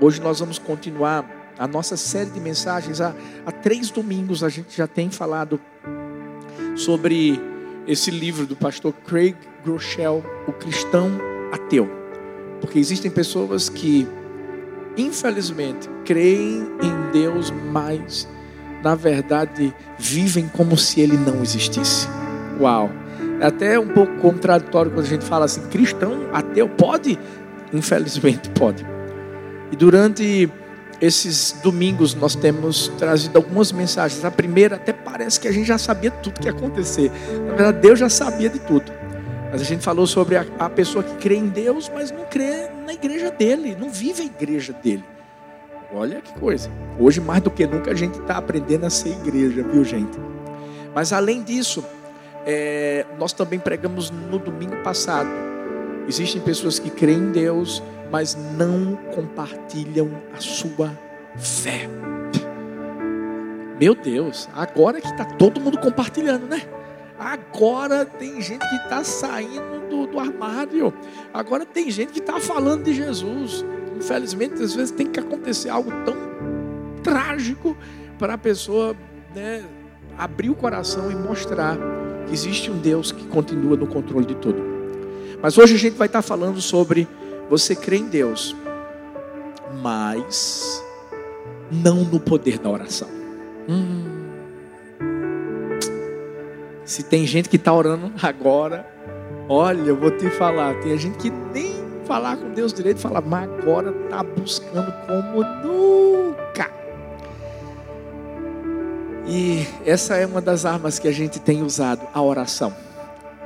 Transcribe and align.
Hoje 0.00 0.20
nós 0.20 0.38
vamos 0.38 0.60
continuar 0.60 1.28
a 1.58 1.66
nossa 1.66 1.96
série 1.96 2.30
de 2.30 2.38
mensagens. 2.38 3.00
Há, 3.00 3.12
há 3.44 3.50
três 3.50 3.90
domingos 3.90 4.44
a 4.44 4.48
gente 4.48 4.76
já 4.76 4.86
tem 4.86 5.10
falado 5.10 5.60
sobre 6.76 7.40
esse 7.84 8.08
livro 8.08 8.46
do 8.46 8.54
pastor 8.54 8.92
Craig 9.06 9.34
Groeschel, 9.64 10.24
O 10.46 10.52
Cristão 10.52 11.10
Ateu. 11.52 11.90
Porque 12.60 12.78
existem 12.78 13.10
pessoas 13.10 13.68
que, 13.68 14.06
infelizmente, 14.96 15.88
creem 16.04 16.68
em 16.80 17.10
Deus, 17.12 17.50
mas, 17.72 18.28
na 18.84 18.94
verdade, 18.94 19.74
vivem 19.98 20.46
como 20.46 20.76
se 20.76 21.00
ele 21.00 21.16
não 21.16 21.42
existisse. 21.42 22.06
Uau! 22.60 22.88
É 23.40 23.46
até 23.46 23.78
um 23.80 23.88
pouco 23.88 24.16
contraditório 24.18 24.92
quando 24.92 25.06
a 25.06 25.08
gente 25.08 25.24
fala 25.24 25.46
assim: 25.46 25.62
cristão 25.68 26.28
ateu 26.32 26.68
pode? 26.68 27.18
Infelizmente, 27.72 28.48
pode. 28.50 28.97
E 29.70 29.76
durante 29.76 30.50
esses 31.00 31.52
domingos 31.62 32.14
nós 32.14 32.34
temos 32.34 32.88
trazido 32.98 33.36
algumas 33.36 33.70
mensagens. 33.72 34.24
A 34.24 34.30
primeira 34.30 34.76
até 34.76 34.92
parece 34.92 35.38
que 35.38 35.48
a 35.48 35.52
gente 35.52 35.66
já 35.66 35.78
sabia 35.78 36.10
tudo 36.10 36.40
que 36.40 36.46
ia 36.46 36.52
acontecer. 36.52 37.10
Na 37.46 37.54
verdade, 37.54 37.78
Deus 37.80 37.98
já 37.98 38.08
sabia 38.08 38.48
de 38.48 38.58
tudo. 38.58 38.92
Mas 39.50 39.62
a 39.62 39.64
gente 39.64 39.82
falou 39.82 40.06
sobre 40.06 40.36
a, 40.36 40.44
a 40.58 40.68
pessoa 40.68 41.02
que 41.02 41.14
crê 41.16 41.36
em 41.36 41.48
Deus, 41.48 41.90
mas 41.94 42.10
não 42.10 42.24
crê 42.24 42.68
na 42.84 42.92
igreja 42.92 43.30
dele, 43.30 43.76
não 43.78 43.90
vive 43.90 44.22
a 44.22 44.24
igreja 44.24 44.72
dele. 44.72 45.04
Olha 45.92 46.20
que 46.20 46.32
coisa. 46.38 46.70
Hoje, 46.98 47.20
mais 47.20 47.42
do 47.42 47.50
que 47.50 47.66
nunca, 47.66 47.90
a 47.90 47.94
gente 47.94 48.18
está 48.20 48.36
aprendendo 48.36 48.84
a 48.84 48.90
ser 48.90 49.10
igreja, 49.10 49.62
viu, 49.62 49.82
gente? 49.84 50.18
Mas 50.94 51.14
além 51.14 51.42
disso, 51.42 51.82
é, 52.44 53.06
nós 53.18 53.32
também 53.32 53.58
pregamos 53.58 54.10
no 54.10 54.38
domingo 54.38 54.76
passado. 54.82 55.30
Existem 56.06 56.42
pessoas 56.42 56.78
que 56.78 56.90
creem 56.90 57.18
em 57.18 57.32
Deus, 57.32 57.82
mas 58.10 58.36
não 58.56 58.96
compartilham 59.14 60.10
a 60.34 60.40
sua 60.40 60.98
fé. 61.36 61.88
Meu 63.80 63.94
Deus, 63.94 64.48
agora 64.54 65.00
que 65.00 65.06
está 65.06 65.24
todo 65.24 65.60
mundo 65.60 65.78
compartilhando, 65.78 66.46
né? 66.46 66.62
Agora 67.18 68.04
tem 68.04 68.40
gente 68.40 68.68
que 68.68 68.76
está 68.76 69.02
saindo 69.02 69.88
do, 69.88 70.06
do, 70.06 70.20
armário. 70.20 70.92
Agora 71.34 71.66
tem 71.66 71.90
gente 71.90 72.12
que 72.12 72.20
está 72.20 72.40
falando 72.40 72.84
de 72.84 72.94
Jesus. 72.94 73.64
Infelizmente, 73.96 74.62
às 74.62 74.74
vezes 74.74 74.92
tem 74.92 75.06
que 75.06 75.18
acontecer 75.18 75.68
algo 75.68 75.90
tão 76.04 76.16
trágico 77.02 77.76
para 78.18 78.34
a 78.34 78.38
pessoa 78.38 78.96
né, 79.34 79.64
abrir 80.16 80.50
o 80.50 80.54
coração 80.54 81.10
e 81.10 81.14
mostrar 81.14 81.76
que 82.26 82.32
existe 82.32 82.70
um 82.70 82.78
Deus 82.78 83.10
que 83.10 83.26
continua 83.26 83.76
no 83.76 83.86
controle 83.86 84.26
de 84.26 84.36
tudo. 84.36 84.62
Mas 85.42 85.56
hoje 85.58 85.74
a 85.74 85.78
gente 85.78 85.96
vai 85.96 86.06
estar 86.06 86.22
falando 86.22 86.60
sobre 86.60 87.08
você 87.48 87.74
crê 87.74 87.96
em 87.96 88.08
Deus, 88.08 88.54
mas 89.80 90.82
não 91.70 92.04
no 92.04 92.20
poder 92.20 92.58
da 92.58 92.70
oração. 92.70 93.08
Hum. 93.68 94.04
Se 96.84 97.02
tem 97.02 97.26
gente 97.26 97.48
que 97.48 97.56
está 97.56 97.72
orando 97.72 98.12
agora, 98.22 98.86
olha, 99.48 99.88
eu 99.88 99.96
vou 99.96 100.10
te 100.10 100.30
falar, 100.30 100.74
tem 100.80 100.96
gente 100.96 101.18
que 101.18 101.30
nem 101.30 101.74
falar 102.04 102.38
com 102.38 102.50
Deus 102.50 102.72
direito 102.72 103.00
fala, 103.00 103.20
mas 103.20 103.48
agora 103.50 103.90
está 103.90 104.22
buscando 104.22 104.90
como 105.06 105.44
nunca. 105.62 106.70
E 109.26 109.66
essa 109.84 110.16
é 110.16 110.24
uma 110.24 110.40
das 110.40 110.64
armas 110.64 110.98
que 110.98 111.06
a 111.06 111.12
gente 111.12 111.38
tem 111.38 111.62
usado, 111.62 112.08
a 112.14 112.22
oração, 112.22 112.74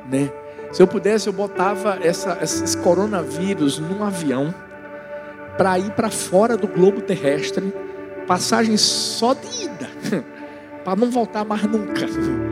né? 0.08 0.30
Se 0.72 0.82
eu 0.82 0.86
pudesse, 0.86 1.28
eu 1.28 1.34
botava 1.34 1.98
essa, 2.02 2.38
esses 2.40 2.74
coronavírus 2.74 3.78
num 3.78 4.02
avião 4.02 4.54
para 5.58 5.78
ir 5.78 5.90
para 5.90 6.10
fora 6.10 6.56
do 6.56 6.66
globo 6.66 7.02
terrestre, 7.02 7.74
passagem 8.26 8.78
só 8.78 9.34
de 9.34 9.64
ida, 9.64 9.90
para 10.82 10.96
não 10.96 11.10
voltar 11.10 11.44
mais 11.44 11.62
nunca, 11.64 12.06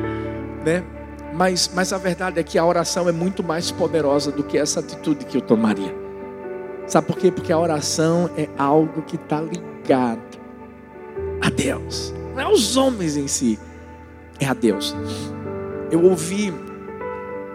né? 0.64 0.84
Mas, 1.32 1.70
mas 1.75 1.92
a 1.94 1.98
verdade 1.98 2.38
é 2.38 2.42
que 2.42 2.58
a 2.58 2.64
oração 2.64 3.08
é 3.08 3.12
muito 3.12 3.42
mais 3.42 3.70
poderosa 3.70 4.31
do 4.31 4.42
que 4.42 4.58
essa 4.58 4.81
atitude 4.81 5.25
que 5.25 5.38
eu 5.38 5.41
tomaria. 5.41 5.94
Sabe 6.87 7.06
por 7.06 7.16
quê? 7.16 7.31
Porque 7.31 7.52
a 7.52 7.58
oração 7.58 8.28
é 8.37 8.48
algo 8.58 9.00
que 9.02 9.16
está 9.16 9.41
ligado 9.41 10.38
a 11.41 11.48
Deus, 11.48 12.12
não 12.34 12.41
é 12.41 12.44
aos 12.44 12.76
homens 12.76 13.16
em 13.16 13.26
si, 13.26 13.58
é 14.38 14.47
a 14.47 14.52
Deus. 14.52 14.94
Eu 15.91 16.04
ouvi 16.04 16.52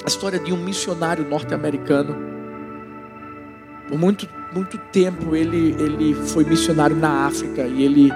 a 0.06 0.08
história 0.08 0.38
de 0.38 0.54
um 0.54 0.58
missionário 0.58 1.28
norte-americano. 1.28 2.16
Por 3.88 3.98
muito, 3.98 4.30
muito 4.54 4.78
tempo 4.78 5.36
ele, 5.36 5.76
ele 5.80 6.14
foi 6.14 6.44
missionário 6.44 6.96
na 6.96 7.26
África 7.26 7.64
e 7.64 7.84
ele 7.84 8.12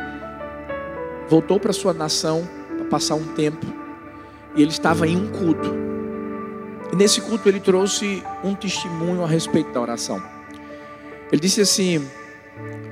voltou 1.27 1.59
para 1.59 1.73
sua 1.73 1.91
nação 1.91 2.47
para 2.77 2.85
passar 2.85 3.15
um 3.15 3.33
tempo. 3.33 3.65
E 4.55 4.61
ele 4.61 4.69
estava 4.69 5.07
em 5.07 5.17
um 5.17 5.31
culto. 5.31 5.73
E 6.93 6.95
nesse 6.95 7.21
culto 7.21 7.49
ele 7.49 7.59
trouxe 7.59 8.23
um 8.43 8.53
testemunho 8.53 9.23
a 9.23 9.27
respeito 9.27 9.71
da 9.71 9.81
oração. 9.81 10.21
Ele 11.31 11.41
disse 11.41 11.61
assim: 11.61 12.07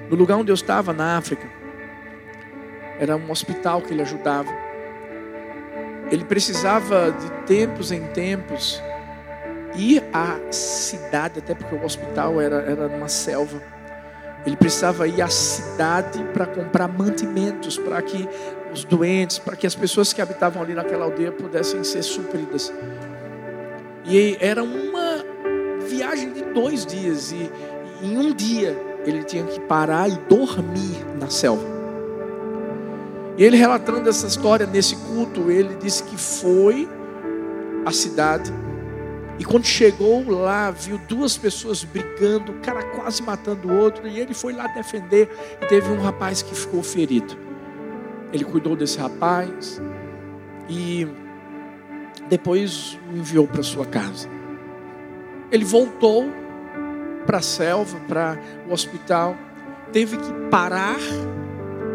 no 0.09 0.15
lugar 0.15 0.37
onde 0.37 0.51
eu 0.51 0.55
estava, 0.55 0.91
na 0.91 1.17
África, 1.17 1.47
era 2.99 3.15
um 3.15 3.29
hospital 3.29 3.81
que 3.81 3.93
ele 3.93 4.01
ajudava. 4.01 4.49
Ele 6.11 6.23
precisava 6.23 7.11
de 7.11 7.29
tempos 7.45 7.91
em 7.91 8.03
tempos 8.07 8.81
ir 9.75 10.03
à 10.13 10.39
cidade, 10.51 11.39
até 11.39 11.53
porque 11.53 11.75
o 11.75 11.83
hospital 11.83 12.41
era, 12.41 12.57
era 12.57 12.87
numa 12.87 13.07
selva. 13.07 13.61
Ele 14.45 14.55
precisava 14.55 15.07
ir 15.07 15.21
à 15.21 15.27
cidade 15.27 16.23
para 16.33 16.45
comprar 16.45 16.87
mantimentos, 16.87 17.77
para 17.77 18.01
que 18.01 18.27
os 18.71 18.83
doentes, 18.83 19.39
para 19.39 19.55
que 19.55 19.67
as 19.67 19.75
pessoas 19.75 20.13
que 20.13 20.21
habitavam 20.21 20.61
ali 20.61 20.73
naquela 20.73 21.05
aldeia 21.05 21.31
pudessem 21.31 21.83
ser 21.83 22.03
supridas. 22.03 22.73
E 24.05 24.37
era 24.39 24.63
uma 24.63 25.25
viagem 25.87 26.31
de 26.31 26.43
dois 26.43 26.85
dias, 26.85 27.31
e, 27.31 27.51
e 28.01 28.07
em 28.07 28.17
um 28.17 28.33
dia 28.33 28.77
ele 29.05 29.23
tinha 29.23 29.43
que 29.43 29.59
parar 29.61 30.09
e 30.09 30.15
dormir 30.29 31.05
na 31.19 31.29
selva. 31.29 31.76
E 33.37 33.43
ele 33.43 33.55
relatando 33.55 34.09
essa 34.09 34.25
história 34.27 34.65
nesse 34.65 34.95
culto, 34.95 35.51
ele 35.51 35.75
disse 35.75 36.03
que 36.03 36.17
foi 36.17 36.89
à 37.85 37.91
cidade 37.91 38.51
e 39.39 39.45
quando 39.45 39.65
chegou 39.65 40.27
lá, 40.27 40.71
viu 40.71 40.97
duas 41.07 41.37
pessoas 41.37 41.83
brigando, 41.83 42.51
o 42.51 42.59
cara 42.59 42.81
quase 42.83 43.21
matando 43.21 43.67
o 43.67 43.77
outro, 43.77 44.07
e 44.07 44.19
ele 44.19 44.33
foi 44.33 44.51
lá 44.53 44.65
defender. 44.67 45.29
E 45.61 45.65
teve 45.67 45.89
um 45.91 46.01
rapaz 46.01 46.41
que 46.41 46.55
ficou 46.55 46.81
ferido. 46.81 47.37
Ele 48.33 48.43
cuidou 48.43 48.75
desse 48.75 48.97
rapaz 48.97 49.81
e 50.67 51.07
depois 52.27 52.97
o 53.11 53.17
enviou 53.17 53.47
para 53.47 53.61
sua 53.61 53.85
casa. 53.85 54.27
Ele 55.51 55.63
voltou 55.63 56.25
para 57.25 57.37
a 57.37 57.41
selva, 57.41 57.99
para 58.07 58.39
o 58.67 58.73
hospital, 58.73 59.35
teve 59.91 60.17
que 60.17 60.33
parar 60.49 60.97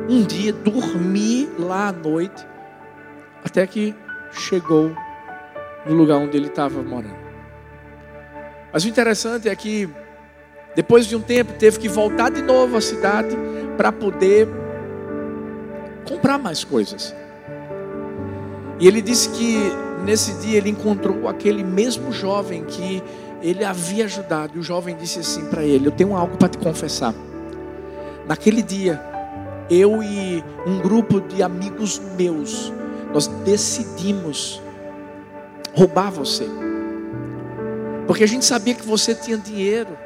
um 0.08 0.22
dia, 0.22 0.52
dormir 0.52 1.50
lá 1.58 1.88
à 1.88 1.92
noite, 1.92 2.46
até 3.44 3.66
que 3.66 3.94
chegou 4.32 4.94
no 5.86 5.94
lugar 5.94 6.16
onde 6.18 6.36
ele 6.36 6.46
estava 6.46 6.82
morando. 6.82 7.22
Mas 8.72 8.84
o 8.84 8.88
interessante 8.88 9.48
é 9.48 9.54
que, 9.54 9.88
depois 10.74 11.06
de 11.06 11.14
um 11.14 11.20
tempo, 11.20 11.52
teve 11.54 11.78
que 11.78 11.88
voltar 11.88 12.30
de 12.30 12.42
novo 12.42 12.76
à 12.76 12.80
cidade 12.80 13.36
para 13.76 13.92
poder 13.92 14.48
comprar 16.08 16.38
mais 16.38 16.64
coisas. 16.64 17.14
E 18.80 18.88
ele 18.88 19.02
disse 19.02 19.28
que 19.30 19.58
nesse 20.04 20.34
dia 20.40 20.58
ele 20.58 20.70
encontrou 20.70 21.28
aquele 21.28 21.62
mesmo 21.62 22.12
jovem 22.12 22.64
que 22.64 23.02
ele 23.42 23.64
havia 23.64 24.06
ajudado. 24.06 24.56
E 24.56 24.58
o 24.58 24.62
jovem 24.62 24.96
disse 24.96 25.18
assim 25.18 25.44
para 25.46 25.62
ele: 25.62 25.86
Eu 25.86 25.92
tenho 25.92 26.16
algo 26.16 26.36
para 26.36 26.48
te 26.48 26.58
confessar. 26.58 27.14
Naquele 28.26 28.62
dia, 28.62 29.11
eu 29.70 30.02
e 30.02 30.42
um 30.66 30.80
grupo 30.80 31.20
de 31.20 31.42
amigos 31.42 32.00
meus, 32.16 32.72
nós 33.12 33.26
decidimos 33.26 34.60
roubar 35.74 36.10
você. 36.10 36.46
Porque 38.06 38.24
a 38.24 38.28
gente 38.28 38.44
sabia 38.44 38.74
que 38.74 38.86
você 38.86 39.14
tinha 39.14 39.38
dinheiro. 39.38 39.96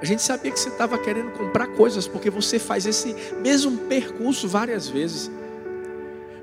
A 0.00 0.04
gente 0.04 0.22
sabia 0.22 0.50
que 0.50 0.58
você 0.58 0.68
estava 0.68 0.98
querendo 0.98 1.32
comprar 1.32 1.68
coisas, 1.68 2.06
porque 2.06 2.28
você 2.28 2.58
faz 2.58 2.86
esse 2.86 3.14
mesmo 3.40 3.78
percurso 3.86 4.46
várias 4.48 4.88
vezes. 4.88 5.30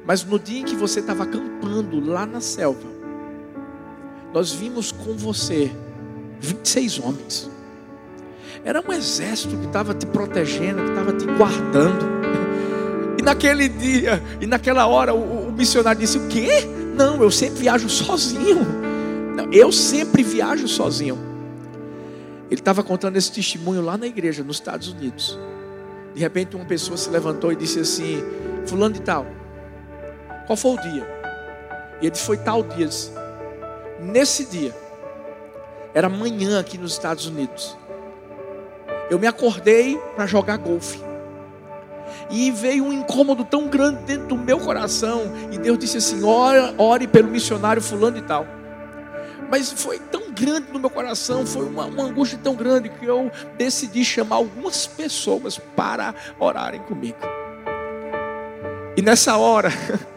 Mas 0.05 0.23
no 0.23 0.39
dia 0.39 0.61
em 0.61 0.63
que 0.63 0.75
você 0.75 0.99
estava 0.99 1.23
acampando 1.23 1.99
lá 1.99 2.25
na 2.25 2.41
selva, 2.41 2.89
nós 4.33 4.51
vimos 4.51 4.91
com 4.91 5.15
você 5.15 5.71
26 6.39 6.99
homens. 6.99 7.49
Era 8.65 8.81
um 8.81 8.91
exército 8.91 9.57
que 9.57 9.65
estava 9.65 9.93
te 9.93 10.05
protegendo, 10.05 10.83
que 10.83 10.89
estava 10.89 11.13
te 11.13 11.25
guardando. 11.25 12.22
E 13.23 13.25
naquele 13.25 13.69
dia, 13.69 14.21
e 14.41 14.45
naquela 14.45 14.85
hora, 14.85 15.13
o, 15.13 15.47
o 15.47 15.51
missionário 15.53 16.01
disse: 16.01 16.17
O 16.17 16.27
quê? 16.27 16.67
Não, 16.93 17.23
eu 17.23 17.31
sempre 17.31 17.61
viajo 17.61 17.87
sozinho. 17.87 18.67
Não, 19.33 19.49
eu 19.49 19.71
sempre 19.71 20.21
viajo 20.21 20.67
sozinho. 20.67 21.17
Ele 22.51 22.59
estava 22.59 22.83
contando 22.83 23.15
esse 23.15 23.31
testemunho 23.31 23.81
lá 23.81 23.97
na 23.97 24.07
igreja, 24.07 24.43
nos 24.43 24.57
Estados 24.57 24.89
Unidos. 24.89 25.39
De 26.13 26.19
repente, 26.19 26.53
uma 26.57 26.65
pessoa 26.65 26.97
se 26.97 27.09
levantou 27.09 27.49
e 27.53 27.55
disse 27.55 27.79
assim: 27.79 28.21
Fulano 28.65 28.93
de 28.93 29.01
Tal, 29.01 29.25
qual 30.45 30.57
foi 30.57 30.71
o 30.71 30.81
dia? 30.81 31.07
E 32.01 32.07
ele 32.07 32.11
disse: 32.11 32.25
Foi 32.25 32.35
tal 32.35 32.61
dia. 32.61 32.87
Disse, 32.87 33.09
Nesse 34.01 34.43
dia, 34.47 34.75
era 35.93 36.09
manhã 36.09 36.59
aqui 36.59 36.77
nos 36.77 36.91
Estados 36.91 37.25
Unidos. 37.25 37.77
Eu 39.09 39.17
me 39.17 39.27
acordei 39.27 39.97
para 40.13 40.25
jogar 40.25 40.57
golfe. 40.57 41.12
E 42.29 42.51
veio 42.51 42.85
um 42.85 42.93
incômodo 42.93 43.43
tão 43.43 43.67
grande 43.67 44.03
dentro 44.03 44.27
do 44.27 44.37
meu 44.37 44.59
coração. 44.59 45.31
E 45.51 45.57
Deus 45.57 45.77
disse 45.77 45.97
assim: 45.97 46.23
ore, 46.23 46.73
ore 46.77 47.07
pelo 47.07 47.29
missionário 47.29 47.81
fulano 47.81 48.17
e 48.17 48.21
tal. 48.21 48.45
Mas 49.49 49.71
foi 49.71 49.99
tão 49.99 50.31
grande 50.31 50.71
no 50.71 50.79
meu 50.79 50.89
coração, 50.89 51.45
foi 51.45 51.65
uma, 51.65 51.85
uma 51.85 52.03
angústia 52.03 52.39
tão 52.41 52.55
grande 52.55 52.89
que 52.89 53.05
eu 53.05 53.31
decidi 53.57 54.03
chamar 54.03 54.37
algumas 54.37 54.87
pessoas 54.87 55.59
para 55.75 56.15
orarem 56.39 56.81
comigo. 56.81 57.17
E 58.97 59.01
nessa 59.01 59.37
hora, 59.37 59.71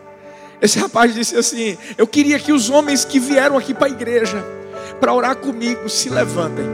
esse 0.60 0.78
rapaz 0.78 1.14
disse 1.14 1.36
assim: 1.36 1.76
Eu 1.98 2.06
queria 2.06 2.38
que 2.38 2.52
os 2.52 2.70
homens 2.70 3.04
que 3.04 3.20
vieram 3.20 3.58
aqui 3.58 3.74
para 3.74 3.86
a 3.86 3.90
igreja 3.90 4.42
para 5.00 5.12
orar 5.12 5.36
comigo 5.36 5.88
se 5.88 6.08
levantem. 6.08 6.64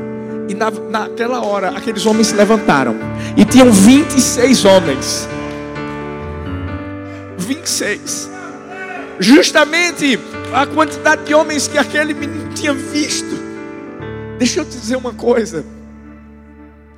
E 0.49 0.55
na, 0.55 0.71
naquela 0.71 1.45
hora, 1.45 1.71
aqueles 1.71 2.05
homens 2.05 2.29
se 2.29 2.35
levantaram. 2.35 2.95
E 3.37 3.45
tinham 3.45 3.73
26 3.73 4.65
homens. 4.65 5.29
26. 7.39 8.31
Justamente 9.19 10.19
a 10.53 10.67
quantidade 10.67 11.25
de 11.25 11.35
homens 11.35 11.69
que 11.69 11.79
aquele 11.79 12.15
menino 12.15 12.53
tinha 12.55 12.75
visto. 12.75 13.41
Deixa 14.39 14.61
eu 14.61 14.65
te 14.65 14.73
dizer 14.73 14.97
uma 14.97 15.13
coisa. 15.13 15.65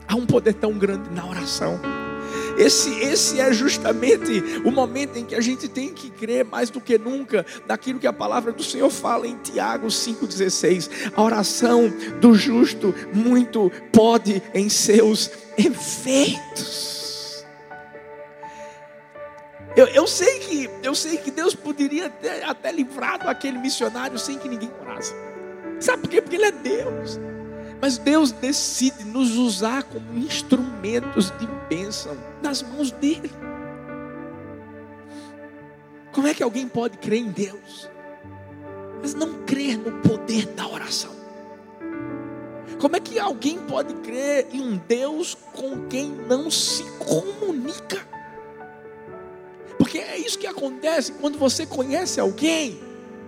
Há 0.09 0.15
um 0.15 0.27
poder 0.27 0.55
tão 0.55 0.73
grande 0.73 1.11
na 1.11 1.25
oração. 1.27 1.81
Esse, 2.57 2.91
esse 3.01 3.41
é 3.41 3.53
justamente 3.53 4.43
o 4.65 4.71
momento 4.71 5.17
em 5.17 5.25
que 5.25 5.35
a 5.35 5.41
gente 5.41 5.69
tem 5.69 5.93
que 5.93 6.11
crer 6.11 6.45
mais 6.45 6.71
do 6.71 6.81
que 6.81 6.97
nunca 6.99 7.45
naquilo 7.67 7.99
que 7.99 8.07
a 8.07 8.13
palavra 8.13 8.53
do 8.53 8.63
Senhor 8.63 8.91
fala 8.91 9.27
em 9.27 9.37
Tiago 9.39 9.89
5,16. 9.89 11.13
A 11.15 11.23
oração 11.23 11.93
do 12.21 12.35
justo 12.35 12.95
muito 13.13 13.71
pode 13.93 14.43
em 14.55 14.69
seus 14.69 15.31
efeitos. 15.57 16.95
Eu, 19.77 19.87
eu, 19.89 20.07
sei 20.07 20.39
que, 20.39 20.71
eu 20.85 20.95
sei 20.95 21.17
que 21.17 21.33
Deus 21.33 21.55
poderia 21.55 22.09
ter 22.09 22.45
até 22.45 22.71
livrado 22.71 23.29
aquele 23.29 23.59
missionário 23.59 24.17
sem 24.19 24.39
que 24.39 24.49
ninguém 24.49 24.71
orasse. 24.81 25.13
Sabe 25.81 26.03
por 26.03 26.11
quê? 26.11 26.23
Porque 26.23 26.37
Ele 26.37 26.47
é 26.47 26.53
Deus. 26.53 27.19
Mas 27.85 27.99
Deus 27.99 28.33
decide 28.33 29.05
nos 29.05 29.37
usar 29.37 29.83
como 29.83 30.17
instrumentos 30.17 31.31
de 31.33 31.47
bênção 31.69 32.17
nas 32.43 32.63
mãos 32.63 32.91
dele. 32.91 33.31
Como 36.11 36.27
é 36.27 36.33
que 36.33 36.43
alguém 36.43 36.67
pode 36.67 36.97
crer 36.97 37.19
em 37.19 37.31
Deus, 37.31 37.91
mas 39.03 39.13
não 39.13 39.35
crer 39.45 39.77
no 39.77 40.01
poder 40.01 40.47
da 40.47 40.67
oração? 40.67 41.11
Como 42.81 42.97
é 42.97 43.01
que 43.01 43.19
alguém 43.19 43.59
pode 43.59 43.93
crer 43.97 44.47
em 44.51 44.63
um 44.63 44.79
Deus 44.79 45.37
com 45.53 45.87
quem 45.87 46.09
não 46.11 46.51
se 46.51 46.85
comunica? 46.93 48.01
Porque 49.77 49.99
é 49.99 50.17
isso 50.17 50.39
que 50.39 50.47
acontece 50.47 51.13
quando 51.13 51.39
você 51.39 51.67
conhece 51.67 52.19
alguém 52.19 52.81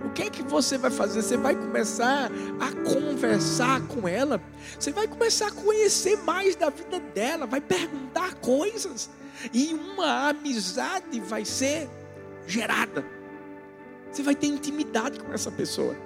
o 0.05 0.11
que 0.11 0.23
é 0.23 0.31
que 0.31 0.43
você 0.43 0.77
vai 0.79 0.91
fazer? 0.91 1.23
Você 1.23 1.37
vai 1.37 1.55
começar 1.55 2.31
a 2.61 2.91
conversar 2.91 3.81
com 3.87 4.07
ela. 4.07 4.41
Você 4.79 4.93
vai 4.93 5.09
começar 5.09 5.49
a 5.49 5.53
conhecer 5.53 6.17
mais 6.23 6.55
da 6.55 6.71
vida 6.71 7.01
dela, 7.01 7.47
vai 7.47 7.61
perguntar 7.61 8.35
coisas 8.35 9.11
e 9.53 9.75
uma 9.75 10.29
amizade 10.29 11.21
vai 11.21 11.45
ser 11.45 11.89
gerada. 12.47 13.05
Você 14.11 14.23
vai 14.23 14.35
ter 14.35 14.47
intimidade 14.47 15.19
com 15.21 15.33
essa 15.33 15.51
pessoa. 15.51 15.97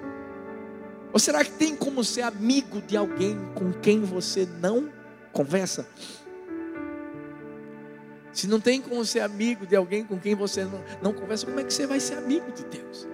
Ou 1.12 1.18
será 1.18 1.44
que 1.44 1.50
tem 1.52 1.74
como 1.76 2.04
ser 2.04 2.22
amigo 2.22 2.80
de 2.80 2.96
alguém 2.96 3.38
com 3.54 3.72
quem 3.72 4.00
você 4.00 4.46
não 4.60 4.90
conversa? 5.32 5.86
Se 8.32 8.46
não 8.46 8.60
tem 8.60 8.80
como 8.80 9.04
ser 9.04 9.20
amigo 9.20 9.66
de 9.66 9.74
alguém 9.74 10.04
com 10.04 10.18
quem 10.18 10.34
você 10.34 10.64
não, 10.64 10.84
não 11.02 11.12
conversa, 11.12 11.46
como 11.46 11.58
é 11.58 11.64
que 11.64 11.72
você 11.72 11.86
vai 11.86 11.98
ser 11.98 12.14
amigo 12.14 12.50
de 12.52 12.64
Deus? 12.64 13.08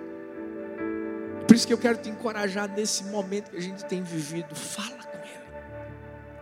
Isso 1.57 1.67
que 1.67 1.73
eu 1.73 1.79
quero 1.79 1.97
te 1.97 2.11
encorajar 2.11 2.69
nesse 2.69 3.05
momento 3.05 3.51
que 3.51 3.57
a 3.57 3.61
gente 3.63 3.83
tem 3.87 4.03
vivido. 4.03 4.55
Fala 4.55 5.03
com 5.05 5.17
Ele. 5.17 5.47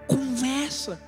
Conversa. 0.08 1.00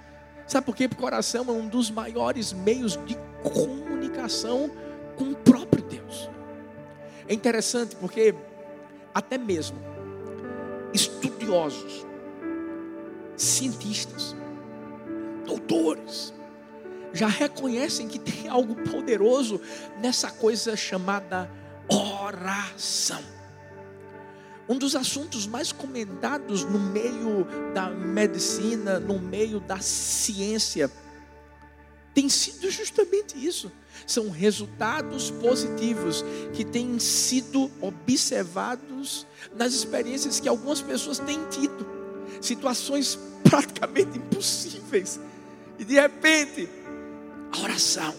Sabe 0.46 0.64
por 0.64 0.76
quê? 0.76 0.86
Porque 0.86 1.00
o 1.00 1.02
coração 1.02 1.44
é 1.48 1.50
um 1.50 1.66
dos 1.66 1.90
maiores 1.90 2.52
meios 2.52 2.96
de 3.04 3.18
comunicação 3.42 4.70
com 5.16 5.24
o 5.24 5.34
próprio 5.34 5.82
Deus. 5.82 6.30
É 7.26 7.34
interessante 7.34 7.96
porque 7.96 8.32
até 9.12 9.36
mesmo 9.36 9.76
estudiosos, 10.94 12.06
cientistas, 13.36 14.36
doutores, 15.44 16.32
já 17.12 17.26
reconhecem 17.26 18.06
que 18.06 18.20
tem 18.20 18.46
algo 18.46 18.76
poderoso 18.88 19.60
nessa 20.00 20.30
coisa 20.30 20.76
chamada 20.76 21.50
oração. 21.88 23.35
Um 24.68 24.78
dos 24.78 24.96
assuntos 24.96 25.46
mais 25.46 25.70
comentados 25.70 26.64
no 26.64 26.78
meio 26.78 27.46
da 27.72 27.88
medicina, 27.88 28.98
no 28.98 29.18
meio 29.18 29.60
da 29.60 29.78
ciência, 29.78 30.90
tem 32.12 32.28
sido 32.28 32.70
justamente 32.70 33.36
isso. 33.36 33.70
São 34.06 34.30
resultados 34.30 35.30
positivos 35.30 36.24
que 36.54 36.64
têm 36.64 36.98
sido 36.98 37.70
observados 37.80 39.26
nas 39.54 39.74
experiências 39.74 40.40
que 40.40 40.48
algumas 40.48 40.80
pessoas 40.80 41.18
têm 41.18 41.38
tido. 41.50 41.86
Situações 42.40 43.18
praticamente 43.44 44.18
impossíveis. 44.18 45.20
E 45.78 45.84
de 45.84 45.94
repente, 45.94 46.68
a 47.52 47.60
oração, 47.60 48.14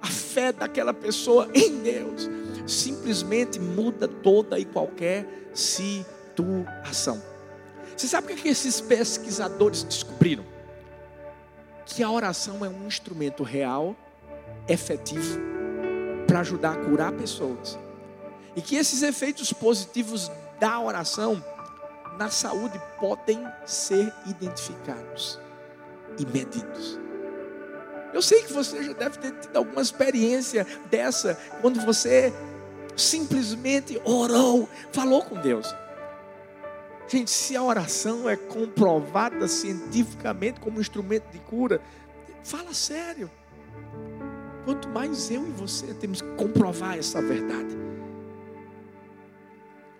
a 0.00 0.06
fé 0.06 0.52
daquela 0.52 0.92
pessoa 0.92 1.48
em 1.54 1.78
Deus, 1.78 2.28
simplesmente 2.66 3.58
muda 3.58 4.06
toda 4.08 4.58
e 4.58 4.64
qualquer 4.64 5.50
situação. 5.54 7.22
Você 7.96 8.08
sabe 8.08 8.26
o 8.26 8.28
que, 8.28 8.40
é 8.40 8.42
que 8.42 8.48
esses 8.48 8.80
pesquisadores 8.80 9.82
descobriram? 9.82 10.44
Que 11.84 12.02
a 12.02 12.10
oração 12.10 12.64
é 12.64 12.68
um 12.68 12.86
instrumento 12.86 13.42
real, 13.42 13.94
efetivo, 14.68 15.38
para 16.26 16.40
ajudar 16.40 16.72
a 16.72 16.76
curar 16.76 17.12
pessoas. 17.12 17.78
E 18.56 18.62
que 18.62 18.76
esses 18.76 19.02
efeitos 19.02 19.52
positivos 19.52 20.30
da 20.58 20.80
oração 20.80 21.44
na 22.18 22.30
saúde 22.30 22.80
podem 22.98 23.42
ser 23.64 24.12
identificados 24.26 25.38
e 26.18 26.26
medidos. 26.26 26.98
Eu 28.12 28.20
sei 28.22 28.42
que 28.42 28.52
você 28.52 28.82
já 28.82 28.92
deve 28.92 29.18
ter 29.18 29.32
tido 29.32 29.56
alguma 29.56 29.80
experiência 29.80 30.66
dessa, 30.90 31.38
quando 31.60 31.80
você 31.80 32.32
simplesmente 33.00 34.00
orou, 34.04 34.68
falou 34.92 35.22
com 35.22 35.40
Deus. 35.40 35.66
Gente, 37.08 37.30
se 37.30 37.56
a 37.56 37.62
oração 37.62 38.28
é 38.28 38.36
comprovada 38.36 39.48
cientificamente 39.48 40.60
como 40.60 40.80
instrumento 40.80 41.28
de 41.32 41.38
cura, 41.40 41.80
fala 42.44 42.72
sério. 42.72 43.28
Quanto 44.64 44.88
mais 44.88 45.30
eu 45.30 45.46
e 45.46 45.50
você 45.50 45.92
temos 45.94 46.22
que 46.22 46.28
comprovar 46.36 46.96
essa 46.96 47.20
verdade. 47.20 47.76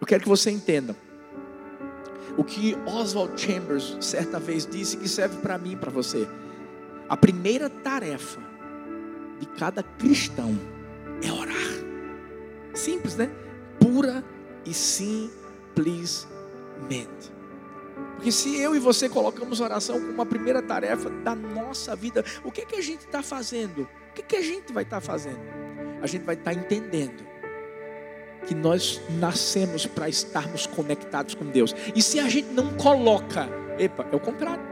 Eu 0.00 0.06
quero 0.06 0.22
que 0.22 0.28
você 0.28 0.50
entenda 0.50 0.94
o 2.36 2.44
que 2.44 2.76
Oswald 2.86 3.38
Chambers 3.40 3.96
certa 4.00 4.38
vez 4.38 4.66
disse 4.66 4.96
que 4.96 5.08
serve 5.08 5.36
para 5.38 5.58
mim 5.58 5.72
e 5.72 5.76
para 5.76 5.90
você. 5.90 6.28
A 7.08 7.16
primeira 7.16 7.68
tarefa 7.68 8.40
de 9.40 9.46
cada 9.46 9.82
cristão 9.82 10.56
é 11.22 11.32
orar. 11.32 11.59
Simples, 12.74 13.16
né? 13.16 13.30
Pura 13.78 14.24
e 14.64 14.72
simplesmente. 14.74 16.28
Porque 18.14 18.32
se 18.32 18.60
eu 18.60 18.76
e 18.76 18.78
você 18.78 19.08
colocamos 19.08 19.60
oração 19.60 19.98
como 19.98 20.20
a 20.20 20.26
primeira 20.26 20.60
tarefa 20.62 21.08
da 21.08 21.34
nossa 21.34 21.96
vida, 21.96 22.24
o 22.44 22.52
que, 22.52 22.66
que 22.66 22.76
a 22.76 22.82
gente 22.82 23.00
está 23.00 23.22
fazendo? 23.22 23.82
O 24.10 24.14
que, 24.14 24.22
que 24.22 24.36
a 24.36 24.42
gente 24.42 24.72
vai 24.72 24.82
estar 24.82 24.96
tá 24.96 25.00
fazendo? 25.00 25.40
A 26.02 26.06
gente 26.06 26.24
vai 26.24 26.34
estar 26.34 26.52
tá 26.52 26.58
entendendo 26.58 27.26
que 28.46 28.54
nós 28.54 29.00
nascemos 29.18 29.86
para 29.86 30.08
estarmos 30.08 30.66
conectados 30.66 31.34
com 31.34 31.46
Deus. 31.46 31.74
E 31.94 32.02
se 32.02 32.18
a 32.18 32.28
gente 32.28 32.48
não 32.48 32.74
coloca, 32.74 33.48
epa, 33.78 34.06
é 34.10 34.16
o 34.16 34.20
contrário. 34.20 34.69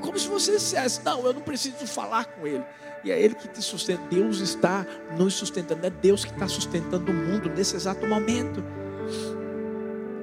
É 0.00 0.02
como 0.02 0.18
se 0.18 0.28
você 0.28 0.52
dissesse: 0.52 1.04
Não, 1.04 1.24
eu 1.26 1.34
não 1.34 1.42
preciso 1.42 1.86
falar 1.86 2.24
com 2.24 2.46
Ele. 2.46 2.64
E 3.04 3.12
é 3.12 3.20
Ele 3.20 3.34
que 3.34 3.46
te 3.46 3.60
sustenta. 3.60 4.02
Deus 4.08 4.40
está 4.40 4.86
nos 5.16 5.34
sustentando. 5.34 5.86
É 5.86 5.90
Deus 5.90 6.24
que 6.24 6.32
está 6.32 6.48
sustentando 6.48 7.12
o 7.12 7.14
mundo 7.14 7.50
nesse 7.50 7.76
exato 7.76 8.06
momento. 8.06 8.64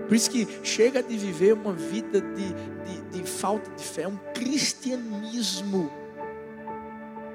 Por 0.07 0.15
isso 0.15 0.31
que 0.31 0.47
chega 0.63 1.03
de 1.03 1.15
viver 1.17 1.53
uma 1.53 1.73
vida 1.73 2.21
de, 2.21 2.53
de, 2.53 3.01
de 3.11 3.29
falta 3.29 3.69
de 3.71 3.83
fé, 3.83 4.07
um 4.07 4.17
cristianismo 4.33 5.91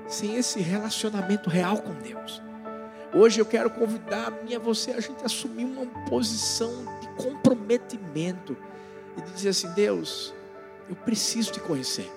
sem 0.08 0.37
esse 0.37 0.58
relacionamento 0.58 1.49
real 1.49 1.78
com 1.78 1.92
Deus. 1.94 2.42
Hoje 3.14 3.40
eu 3.40 3.46
quero 3.46 3.70
convidar 3.70 4.32
a 4.32 4.50
e 4.50 4.56
a 4.56 4.58
você 4.58 4.92
a 4.92 5.00
gente 5.00 5.22
assumir 5.25 5.64
uma 5.64 5.87
posição 6.08 6.72
de 7.00 7.08
comprometimento 7.22 8.56
e 9.16 9.20
de 9.20 9.30
dizer 9.32 9.50
assim: 9.50 9.70
Deus, 9.75 10.34
eu 10.88 10.96
preciso 10.96 11.52
te 11.52 11.61
conhecer, 11.61 12.11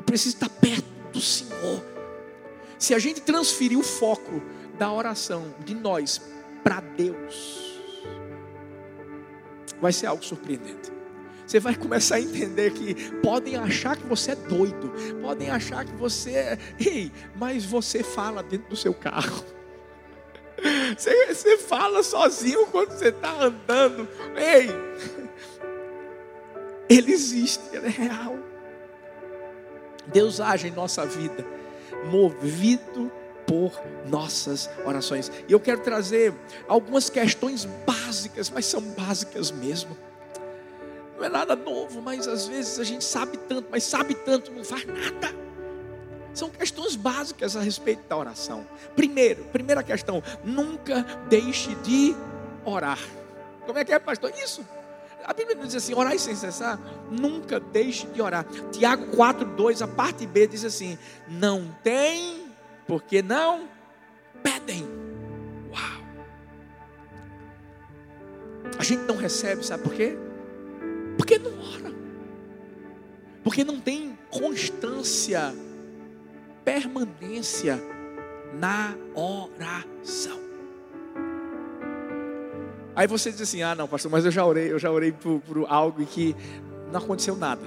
eu 0.00 0.02
preciso 0.02 0.36
estar 0.36 0.48
perto 0.48 0.88
do 1.12 1.20
Senhor. 1.20 1.84
Se 2.78 2.94
a 2.94 2.98
gente 2.98 3.20
transferir 3.20 3.78
o 3.78 3.82
foco 3.82 4.40
da 4.78 4.90
oração 4.90 5.54
de 5.62 5.74
nós 5.74 6.22
para 6.64 6.80
Deus, 6.80 7.78
vai 9.78 9.92
ser 9.92 10.06
algo 10.06 10.24
surpreendente. 10.24 10.90
Você 11.46 11.60
vai 11.60 11.74
começar 11.74 12.14
a 12.14 12.20
entender 12.20 12.72
que 12.72 12.94
podem 13.20 13.56
achar 13.56 13.94
que 13.94 14.06
você 14.06 14.30
é 14.30 14.36
doido, 14.36 14.90
podem 15.20 15.50
achar 15.50 15.84
que 15.84 15.92
você 15.96 16.30
é. 16.30 16.58
Ei, 16.78 17.12
mas 17.36 17.66
você 17.66 18.02
fala 18.02 18.42
dentro 18.42 18.70
do 18.70 18.76
seu 18.76 18.94
carro. 18.94 19.44
Você, 20.94 21.34
você 21.34 21.56
fala 21.56 22.02
sozinho 22.02 22.66
quando 22.66 22.90
você 22.90 23.08
está 23.08 23.44
andando. 23.44 24.06
Ei, 24.36 24.68
Ele 26.86 27.12
existe, 27.12 27.62
Ele 27.72 27.86
é 27.86 27.88
real. 27.88 28.49
Deus 30.12 30.40
age 30.40 30.68
em 30.68 30.70
nossa 30.70 31.06
vida, 31.06 31.44
movido 32.10 33.10
por 33.46 33.72
nossas 34.08 34.70
orações. 34.84 35.30
E 35.48 35.52
eu 35.52 35.58
quero 35.58 35.80
trazer 35.80 36.32
algumas 36.68 37.10
questões 37.10 37.64
básicas, 37.86 38.48
mas 38.50 38.66
são 38.66 38.80
básicas 38.80 39.50
mesmo. 39.50 39.96
Não 41.16 41.24
é 41.24 41.28
nada 41.28 41.56
novo, 41.56 42.00
mas 42.00 42.26
às 42.28 42.46
vezes 42.46 42.78
a 42.78 42.84
gente 42.84 43.04
sabe 43.04 43.36
tanto, 43.36 43.68
mas 43.70 43.84
sabe 43.84 44.14
tanto, 44.14 44.52
não 44.52 44.64
faz 44.64 44.86
nada. 44.86 45.34
São 46.32 46.48
questões 46.48 46.94
básicas 46.94 47.56
a 47.56 47.60
respeito 47.60 48.06
da 48.08 48.16
oração. 48.16 48.64
Primeiro, 48.94 49.44
primeira 49.46 49.82
questão, 49.82 50.22
nunca 50.44 51.02
deixe 51.28 51.74
de 51.76 52.14
orar. 52.64 52.98
Como 53.66 53.78
é 53.78 53.84
que 53.84 53.92
é, 53.92 53.98
pastor? 53.98 54.32
Isso. 54.42 54.64
A 55.30 55.32
Bíblia 55.32 55.54
diz 55.54 55.76
assim: 55.76 55.94
orar 55.94 56.18
sem 56.18 56.34
cessar, 56.34 56.76
nunca 57.08 57.60
deixe 57.60 58.04
de 58.08 58.20
orar. 58.20 58.44
Tiago 58.72 59.16
4,2, 59.16 59.80
a 59.80 59.86
parte 59.86 60.26
B 60.26 60.48
diz 60.48 60.64
assim: 60.64 60.98
não 61.28 61.70
tem 61.84 62.46
porque 62.84 63.22
não 63.22 63.68
pedem. 64.42 64.84
Uau! 65.70 66.02
A 68.76 68.82
gente 68.82 69.02
não 69.02 69.16
recebe, 69.16 69.64
sabe 69.64 69.84
por 69.84 69.94
quê? 69.94 70.18
Porque 71.16 71.38
não 71.38 71.52
ora. 71.74 71.94
Porque 73.44 73.62
não 73.62 73.80
tem 73.80 74.18
constância, 74.32 75.54
permanência 76.64 77.80
na 78.58 78.96
oração. 79.14 80.49
Aí 83.00 83.06
você 83.06 83.32
diz 83.32 83.40
assim: 83.40 83.62
ah, 83.62 83.74
não, 83.74 83.88
pastor, 83.88 84.12
mas 84.12 84.26
eu 84.26 84.30
já 84.30 84.44
orei, 84.44 84.70
eu 84.70 84.78
já 84.78 84.90
orei 84.90 85.10
por, 85.10 85.40
por 85.40 85.64
algo 85.70 86.04
que 86.04 86.36
não 86.92 87.00
aconteceu 87.00 87.34
nada. 87.34 87.62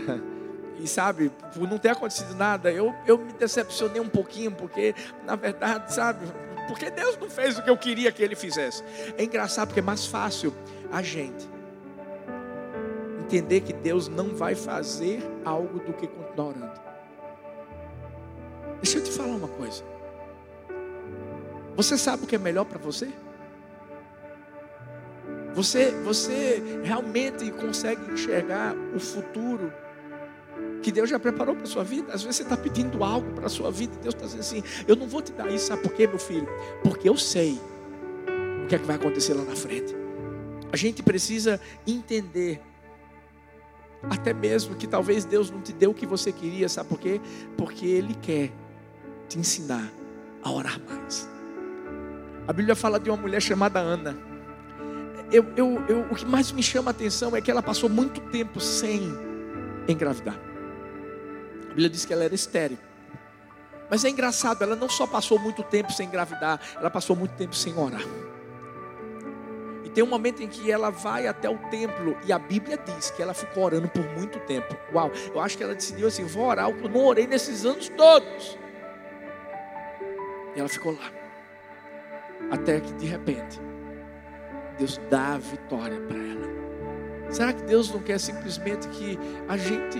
E 0.79 0.87
sabe, 0.87 1.31
por 1.55 1.67
não 1.67 1.79
ter 1.79 1.89
acontecido 1.89 2.35
nada, 2.35 2.71
eu, 2.71 2.93
eu 3.07 3.17
me 3.17 3.33
decepcionei 3.33 3.99
um 3.99 4.07
pouquinho, 4.07 4.51
porque, 4.51 4.93
na 5.25 5.35
verdade, 5.35 5.91
sabe, 5.91 6.27
porque 6.67 6.91
Deus 6.91 7.17
não 7.19 7.31
fez 7.31 7.57
o 7.57 7.63
que 7.63 7.69
eu 7.71 7.75
queria 7.75 8.11
que 8.11 8.21
Ele 8.21 8.35
fizesse. 8.35 8.83
É 9.17 9.23
engraçado, 9.23 9.69
porque 9.69 9.79
é 9.79 9.83
mais 9.83 10.05
fácil 10.05 10.53
a 10.91 11.01
gente 11.01 11.49
entender 13.21 13.61
que 13.61 13.73
Deus 13.73 14.07
não 14.07 14.35
vai 14.35 14.53
fazer 14.53 15.23
algo 15.43 15.79
do 15.79 15.93
que 15.93 16.05
continuar 16.05 16.49
orando. 16.49 16.81
Deixa 18.83 18.99
eu 18.99 19.03
te 19.03 19.09
falar 19.09 19.35
uma 19.35 19.47
coisa. 19.47 19.83
Você 21.75 21.97
sabe 21.97 22.23
o 22.23 22.27
que 22.27 22.35
é 22.35 22.39
melhor 22.39 22.65
para 22.65 22.77
você? 22.77 23.11
Você, 25.53 25.91
você 26.03 26.81
realmente 26.83 27.49
consegue 27.51 28.11
enxergar 28.11 28.75
o 28.95 28.99
futuro 28.99 29.71
que 30.81 30.91
Deus 30.91 31.09
já 31.09 31.19
preparou 31.19 31.55
para 31.55 31.63
a 31.63 31.67
sua 31.67 31.83
vida. 31.83 32.11
Às 32.13 32.23
vezes 32.23 32.37
você 32.37 32.43
está 32.43 32.57
pedindo 32.57 33.03
algo 33.03 33.31
para 33.33 33.45
a 33.45 33.49
sua 33.49 33.71
vida 33.71 33.93
e 33.95 33.99
Deus 33.99 34.15
está 34.15 34.25
dizendo 34.25 34.41
assim: 34.41 34.63
Eu 34.87 34.95
não 34.95 35.07
vou 35.07 35.21
te 35.21 35.31
dar 35.31 35.49
isso, 35.51 35.67
sabe 35.67 35.83
por 35.83 35.93
quê, 35.93 36.07
meu 36.07 36.19
filho? 36.19 36.47
Porque 36.83 37.07
eu 37.07 37.15
sei 37.15 37.59
o 38.63 38.67
que 38.67 38.75
é 38.75 38.79
que 38.79 38.85
vai 38.85 38.95
acontecer 38.95 39.33
lá 39.33 39.43
na 39.43 39.55
frente. 39.55 39.95
A 40.71 40.75
gente 40.75 41.03
precisa 41.03 41.59
entender, 41.85 42.59
até 44.09 44.33
mesmo 44.33 44.75
que 44.75 44.87
talvez 44.87 45.23
Deus 45.23 45.51
não 45.51 45.61
te 45.61 45.71
deu 45.71 45.91
o 45.91 45.93
que 45.93 46.05
você 46.05 46.31
queria, 46.31 46.67
sabe 46.67 46.89
por 46.89 46.99
quê? 46.99 47.21
Porque 47.55 47.85
Ele 47.85 48.15
quer 48.15 48.51
te 49.29 49.37
ensinar 49.37 49.91
a 50.41 50.51
orar 50.51 50.79
mais. 50.89 51.29
A 52.47 52.51
Bíblia 52.51 52.75
fala 52.75 52.99
de 52.99 53.09
uma 53.09 53.17
mulher 53.17 53.41
chamada 53.41 53.79
Ana. 53.79 54.32
Eu, 55.33 55.43
eu, 55.57 55.83
eu, 55.87 56.01
o 56.11 56.15
que 56.15 56.27
mais 56.27 56.51
me 56.51 56.61
chama 56.61 56.91
a 56.91 56.93
atenção 56.93 57.35
é 57.35 57.41
que 57.41 57.49
ela 57.49 57.63
passou 57.63 57.89
muito 57.89 58.21
tempo 58.29 58.59
sem 58.59 59.01
engravidar. 59.87 60.35
A 61.63 61.67
Bíblia 61.69 61.89
diz 61.89 62.05
que 62.05 62.13
ela 62.13 62.23
era 62.23 62.35
estéril. 62.35 62.77
Mas 63.89 64.05
é 64.05 64.09
engraçado, 64.09 64.61
ela 64.61 64.75
não 64.75 64.87
só 64.87 65.07
passou 65.07 65.39
muito 65.39 65.63
tempo 65.63 65.91
sem 65.91 66.07
engravidar, 66.07 66.61
ela 66.77 66.89
passou 66.89 67.15
muito 67.15 67.33
tempo 67.33 67.55
sem 67.55 67.75
orar. 67.75 68.03
E 69.83 69.89
tem 69.89 70.03
um 70.03 70.07
momento 70.07 70.43
em 70.43 70.47
que 70.47 70.71
ela 70.71 70.91
vai 70.91 71.25
até 71.25 71.49
o 71.49 71.57
templo 71.69 72.15
e 72.27 72.31
a 72.31 72.37
Bíblia 72.37 72.77
diz 72.77 73.09
que 73.09 73.19
ela 73.19 73.33
ficou 73.33 73.63
orando 73.63 73.89
por 73.89 74.05
muito 74.15 74.39
tempo. 74.41 74.77
Uau, 74.93 75.11
eu 75.33 75.41
acho 75.41 75.57
que 75.57 75.63
ela 75.63 75.73
decidiu 75.73 76.07
assim: 76.07 76.25
vou 76.25 76.45
orar 76.45 76.69
o 76.69 76.75
que 76.75 76.85
eu 76.85 76.89
não 76.89 77.05
orei 77.05 77.25
nesses 77.25 77.65
anos 77.65 77.89
todos. 77.89 78.55
E 80.55 80.59
ela 80.59 80.69
ficou 80.69 80.91
lá. 80.91 81.11
Até 82.51 82.79
que 82.79 82.93
de 82.93 83.07
repente, 83.07 83.59
Deus 84.77 84.99
dá 85.09 85.35
a 85.35 85.37
vitória 85.37 85.99
para 86.01 86.17
ela. 86.17 86.53
Será 87.29 87.53
que 87.53 87.63
Deus 87.63 87.91
não 87.91 88.01
quer 88.01 88.19
simplesmente 88.19 88.87
que 88.89 89.17
a 89.47 89.57
gente 89.57 89.99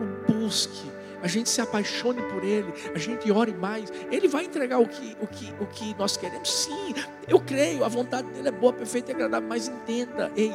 o 0.00 0.32
busque? 0.32 0.94
a 1.24 1.26
gente 1.26 1.48
se 1.48 1.58
apaixone 1.62 2.20
por 2.24 2.44
Ele, 2.44 2.70
a 2.94 2.98
gente 2.98 3.32
ore 3.32 3.54
mais, 3.54 3.90
Ele 4.10 4.28
vai 4.28 4.44
entregar 4.44 4.78
o 4.78 4.86
que, 4.86 5.16
o 5.22 5.26
que, 5.26 5.54
o 5.58 5.66
que 5.66 5.94
nós 5.94 6.18
queremos. 6.18 6.52
Sim, 6.52 6.94
eu 7.26 7.40
creio, 7.40 7.82
a 7.82 7.88
vontade 7.88 8.28
dele 8.30 8.48
é 8.48 8.52
boa, 8.52 8.74
perfeita 8.74 9.10
e 9.10 9.14
agradável, 9.14 9.48
mas 9.48 9.66
entenda, 9.66 10.30
ei, 10.36 10.52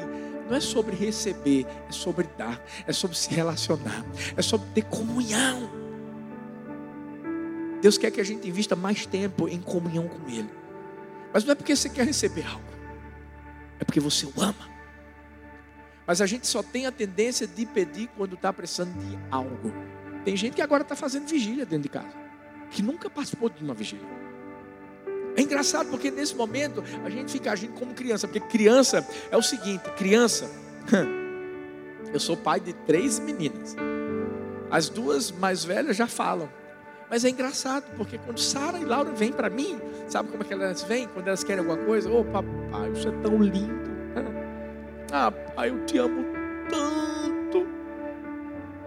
não 0.47 0.55
é 0.55 0.59
sobre 0.59 0.95
receber, 0.95 1.65
é 1.89 1.91
sobre 1.91 2.29
dar, 2.37 2.63
é 2.85 2.93
sobre 2.93 3.17
se 3.17 3.33
relacionar, 3.33 4.05
é 4.37 4.43
sobre 4.43 4.67
ter 4.75 4.83
comunhão. 4.83 5.71
Deus 7.81 7.97
quer 7.97 8.11
que 8.11 8.21
a 8.21 8.23
gente 8.23 8.47
invista 8.47 8.75
mais 8.75 9.07
tempo 9.07 9.49
em 9.49 9.59
comunhão 9.59 10.07
com 10.07 10.29
Ele, 10.29 10.51
mas 11.33 11.45
não 11.45 11.53
é 11.53 11.55
porque 11.55 11.75
você 11.75 11.89
quer 11.89 12.05
receber 12.05 12.45
algo, 12.45 12.68
é 13.79 13.83
porque 13.83 13.99
você 13.99 14.25
o 14.25 14.33
ama. 14.37 14.69
Mas 16.05 16.21
a 16.21 16.25
gente 16.25 16.47
só 16.47 16.63
tem 16.63 16.85
a 16.85 16.91
tendência 16.91 17.45
de 17.47 17.65
pedir 17.65 18.09
quando 18.17 18.33
está 18.33 18.51
precisando 18.51 18.97
de 18.97 19.17
algo. 19.29 19.71
Tem 20.25 20.35
gente 20.35 20.55
que 20.55 20.61
agora 20.61 20.83
está 20.83 20.95
fazendo 20.95 21.27
vigília 21.27 21.65
dentro 21.65 21.83
de 21.83 21.89
casa, 21.89 22.13
que 22.71 22.81
nunca 22.81 23.09
participou 23.09 23.49
de 23.49 23.63
uma 23.63 23.73
vigília. 23.73 24.07
É 25.35 25.41
engraçado 25.41 25.89
porque 25.89 26.11
nesse 26.11 26.35
momento 26.35 26.83
a 27.05 27.09
gente 27.09 27.31
fica 27.31 27.51
agindo 27.51 27.73
como 27.73 27.93
criança, 27.93 28.27
porque 28.27 28.39
criança 28.39 29.07
é 29.31 29.37
o 29.37 29.41
seguinte: 29.41 29.83
criança, 29.91 30.51
eu 32.11 32.19
sou 32.19 32.35
pai 32.35 32.59
de 32.59 32.73
três 32.73 33.19
meninas, 33.19 33.75
as 34.69 34.89
duas 34.89 35.31
mais 35.31 35.63
velhas 35.63 35.95
já 35.95 36.07
falam, 36.07 36.49
mas 37.09 37.25
é 37.25 37.29
engraçado 37.29 37.85
porque 37.97 38.17
quando 38.17 38.39
Sara 38.39 38.77
e 38.77 38.85
Laura 38.85 39.11
vêm 39.11 39.31
para 39.31 39.49
mim, 39.49 39.79
sabe 40.07 40.29
como 40.29 40.43
é 40.43 40.45
que 40.45 40.53
elas 40.53 40.83
vêm? 40.83 41.07
Quando 41.07 41.27
elas 41.27 41.43
querem 41.43 41.59
alguma 41.59 41.83
coisa, 41.85 42.09
ô 42.09 42.21
oh, 42.21 42.25
papai, 42.25 42.89
você 42.91 43.09
é 43.09 43.11
tão 43.23 43.41
lindo, 43.41 43.89
ah 45.11 45.31
pai, 45.31 45.69
eu 45.69 45.85
te 45.85 45.97
amo 45.97 46.25
tanto. 46.69 47.67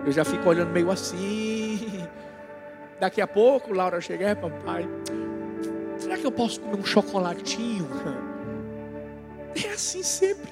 Eu 0.05 0.13
já 0.13 0.25
fico 0.25 0.49
olhando 0.49 0.71
meio 0.71 0.91
assim. 0.91 2.07
Daqui 3.01 3.21
a 3.21 3.27
pouco, 3.27 3.73
Laura 3.73 4.01
chega, 4.01 4.29
é 4.29 4.35
papai, 4.35 4.89
será 5.99 6.17
que 6.17 6.25
eu 6.25 6.33
posso 6.33 6.61
comer 6.61 6.77
um 6.77 6.85
chocolatinho? 6.85 7.89
É 9.55 9.69
assim 9.69 10.03
sempre. 10.03 10.51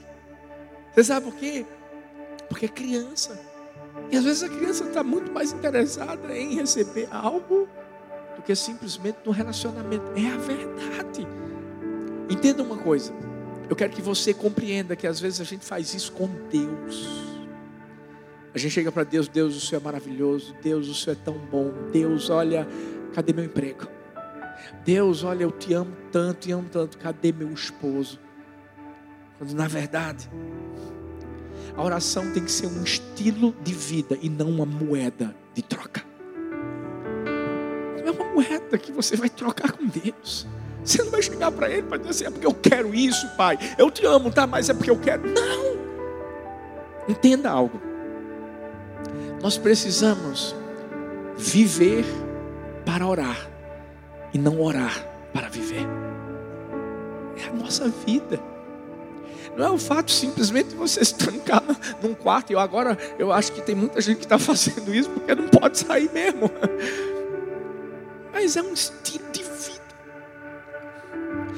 Você 0.93 1.05
sabe 1.05 1.25
por 1.25 1.35
quê? 1.37 1.65
Porque 2.51 2.67
é 2.67 2.69
criança. 2.69 3.50
E 4.11 4.17
às 4.17 4.25
vezes 4.25 4.43
a 4.43 4.49
criança 4.49 4.85
está 4.85 5.05
muito 5.05 5.33
mais 5.33 5.53
interessada 5.53 6.37
em 6.37 6.55
receber 6.55 7.09
algo 7.11 7.69
do 8.37 8.43
que 8.43 8.55
simplesmente 8.55 9.19
no 9.25 9.31
relacionamento. 9.31 10.05
É 10.17 10.33
a 10.33 10.37
verdade. 10.37 11.27
Entenda 12.29 12.63
uma 12.63 12.77
coisa. 12.77 13.13
Eu 13.69 13.77
quero 13.77 13.93
que 13.93 14.03
você 14.03 14.35
compreenda 14.35 14.97
que 14.97 15.07
às 15.07 15.21
vezes 15.21 15.41
a 15.41 15.45
gente 15.45 15.65
faz 15.65 15.95
isso 15.95 16.11
com 16.13 16.29
Deus. 16.51 17.31
A 18.53 18.59
gente 18.59 18.73
chega 18.73 18.91
para 18.91 19.05
Deus, 19.05 19.29
Deus, 19.29 19.57
o 19.57 19.61
Senhor 19.61 19.81
é 19.81 19.85
maravilhoso, 19.85 20.57
Deus, 20.61 20.89
o 20.89 20.95
Senhor 20.95 21.17
é 21.17 21.25
tão 21.25 21.39
bom, 21.39 21.73
Deus, 21.93 22.31
olha, 22.31 22.67
cadê 23.15 23.33
meu 23.33 23.45
emprego? 23.45 23.87
Deus, 24.85 25.23
olha, 25.23 25.45
eu 25.45 25.53
te 25.53 25.73
amo 25.73 25.97
tanto, 26.11 26.41
te 26.41 26.53
amo 26.53 26.69
tanto, 26.69 26.99
cadê 26.99 27.31
meu 27.31 27.53
esposo? 27.53 28.19
Quando 29.39 29.55
na 29.55 29.69
verdade, 29.69 30.29
a 31.81 31.83
oração 31.83 32.31
tem 32.31 32.45
que 32.45 32.53
ser 32.53 32.67
um 32.67 32.85
estilo 32.85 33.55
de 33.63 33.73
vida 33.73 34.19
e 34.21 34.29
não 34.29 34.51
uma 34.51 34.67
moeda 34.67 35.35
de 35.55 35.63
troca. 35.63 36.05
Não 37.99 38.07
é 38.07 38.11
uma 38.11 38.35
moeda 38.35 38.77
que 38.77 38.93
você 38.93 39.17
vai 39.17 39.31
trocar 39.31 39.73
com 39.73 39.87
Deus. 39.87 40.47
Você 40.85 41.03
não 41.03 41.11
vai 41.11 41.23
chegar 41.23 41.51
para 41.51 41.71
Ele 41.71 41.85
para 41.85 41.97
dizer 41.97 42.11
assim, 42.11 42.25
é 42.27 42.31
porque 42.31 42.47
eu 42.47 42.53
quero 42.53 42.95
isso, 42.95 43.27
Pai. 43.35 43.59
Eu 43.79 43.91
te 43.91 44.05
amo, 44.05 44.31
tá? 44.31 44.47
Mas 44.47 44.69
é 44.69 44.75
porque 44.75 44.91
eu 44.91 44.99
quero. 44.99 45.27
Não. 45.27 45.79
Entenda 47.09 47.49
algo. 47.49 47.81
Nós 49.43 49.57
precisamos 49.57 50.55
viver 51.39 52.05
para 52.85 53.07
orar 53.07 53.49
e 54.35 54.39
não 54.39 54.61
orar 54.61 55.03
para 55.33 55.49
viver. 55.49 55.87
É 57.43 57.49
a 57.49 57.53
nossa 57.55 57.89
vida. 57.89 58.39
Não 59.57 59.67
é 59.67 59.71
o 59.71 59.79
fato 59.79 60.11
simplesmente 60.11 60.71
de 60.71 60.77
você 60.77 61.05
se 61.05 61.15
trancar 61.15 61.63
num 62.03 62.15
quarto. 62.15 62.53
Eu 62.53 62.59
agora 62.59 62.97
eu 63.19 63.33
acho 63.33 63.53
que 63.53 63.63
tem 63.63 63.75
muita 63.75 64.01
gente 64.01 64.19
que 64.19 64.25
está 64.25 64.39
fazendo 64.39 64.95
isso 64.95 65.11
porque 65.11 65.35
não 65.35 65.49
pode 65.49 65.79
sair 65.79 66.11
mesmo. 66.13 66.51
Mas 68.33 68.57
é 68.57 68.63
um 68.63 68.73
estilo 68.73 69.31
de 69.33 69.43
vida. 69.43 69.81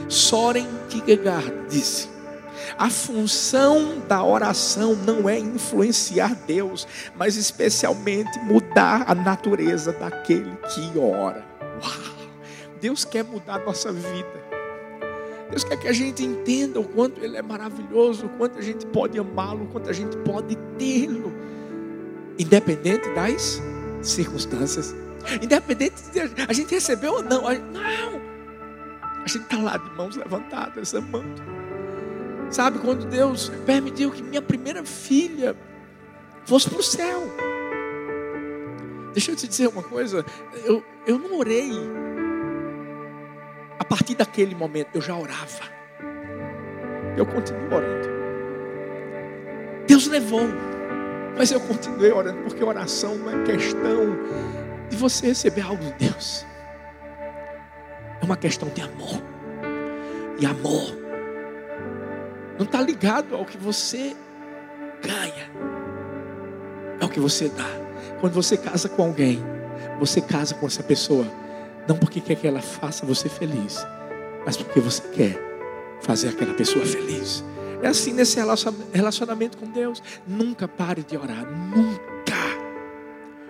Soren 0.09 0.67
Kierkegaard 0.89 1.69
disse: 1.69 2.09
a 2.79 2.91
função 2.91 4.01
da 4.09 4.25
oração 4.25 4.95
não 4.95 5.29
é 5.29 5.39
influenciar 5.39 6.35
Deus, 6.47 6.87
mas 7.17 7.37
especialmente 7.37 8.39
mudar 8.41 9.05
a 9.07 9.15
natureza 9.15 9.93
daquele 9.93 10.57
que 10.75 10.99
ora. 10.99 11.45
Uau! 11.83 12.23
Deus 12.81 13.05
quer 13.05 13.25
mudar 13.25 13.61
a 13.61 13.65
nossa 13.65 13.93
vida. 13.93 14.52
Deus 15.53 15.65
quer 15.65 15.77
que 15.77 15.87
a 15.87 15.93
gente 15.93 16.25
entenda 16.25 16.81
o 16.81 16.85
quanto 16.85 17.23
Ele 17.23 17.37
é 17.37 17.43
maravilhoso, 17.43 18.25
o 18.25 18.29
quanto 18.31 18.59
a 18.59 18.63
gente 18.63 18.87
pode 18.87 19.19
amá-lo, 19.19 19.65
o 19.65 19.67
quanto 19.69 19.91
a 19.91 19.93
gente 19.93 20.17
pode 20.19 20.57
tê-lo, 20.79 21.31
independente 22.39 23.07
das 23.11 23.61
circunstâncias, 24.01 24.95
independente 25.43 26.03
de 26.11 26.21
a 26.49 26.53
gente 26.55 26.75
recebeu 26.75 27.13
ou 27.13 27.23
não. 27.23 27.43
Não, 27.43 28.21
a 29.23 29.29
gente 29.29 29.43
está 29.43 29.59
lá 29.59 29.77
de 29.77 29.91
mãos 29.91 30.17
levantadas, 30.17 30.95
amando. 30.95 31.43
Sabe, 32.51 32.79
quando 32.79 33.05
Deus 33.05 33.53
permitiu 33.67 34.11
que 34.11 34.23
minha 34.23 34.41
primeira 34.41 34.83
filha 34.83 35.55
fosse 36.47 36.71
para 36.71 36.79
o 36.79 36.83
céu. 36.83 37.23
Deixa 39.13 39.33
eu 39.33 39.37
te 39.37 39.47
dizer 39.47 39.69
uma 39.69 39.83
coisa, 39.83 40.25
eu, 40.65 40.83
eu 41.07 41.19
não 41.19 41.39
orei 41.39 41.71
a 41.71 42.12
partir 43.93 44.15
daquele 44.15 44.55
momento 44.55 44.89
eu 44.95 45.03
já 45.03 45.15
orava. 45.15 45.65
Eu 47.15 47.27
continuo 47.27 47.75
orando. 47.75 48.09
Deus 49.87 50.07
levou, 50.07 50.49
mas 51.37 51.53
eu 51.53 51.61
continuei 51.61 52.11
orando, 52.11 52.41
porque 52.45 52.65
oração 52.65 53.17
não 53.17 53.43
é 53.43 53.45
questão 53.45 54.17
de 54.89 54.97
você 54.97 55.27
receber 55.27 55.61
algo 55.61 55.85
de 55.85 55.93
Deus, 56.09 56.47
é 58.23 58.25
uma 58.25 58.35
questão 58.35 58.71
de 58.71 58.81
amor. 58.81 59.23
E 60.41 60.47
amor 60.47 60.97
não 62.59 62.65
está 62.65 62.81
ligado 62.81 63.35
ao 63.35 63.45
que 63.45 63.59
você 63.59 64.17
ganha, 65.03 65.51
é 66.99 67.05
o 67.05 67.11
que 67.11 67.21
você 67.21 67.51
dá. 67.51 67.69
Quando 68.23 68.33
você 68.33 68.57
casa 68.57 68.89
com 68.89 69.03
alguém, 69.03 69.39
você 69.99 70.23
casa 70.23 70.55
com 70.55 70.67
essa 70.67 70.83
pessoa 70.83 71.27
não 71.89 71.97
porque 71.97 72.21
quer 72.21 72.37
que 72.37 72.47
ela 72.47 72.61
faça 72.61 73.05
você 73.05 73.29
feliz, 73.29 73.85
mas 74.45 74.57
porque 74.57 74.81
você 74.81 75.03
quer 75.09 75.53
fazer 76.01 76.29
aquela 76.29 76.55
pessoa 76.55 76.85
feliz. 76.85 77.45
É 77.83 77.89
assim 77.89 78.13
nesse 78.13 78.39
relacionamento 78.93 79.59
com 79.59 79.67
Deus. 79.67 80.03
Nunca 80.27 80.69
pare 80.69 81.03
de 81.03 81.17
orar, 81.17 81.45
nunca. 81.45 82.13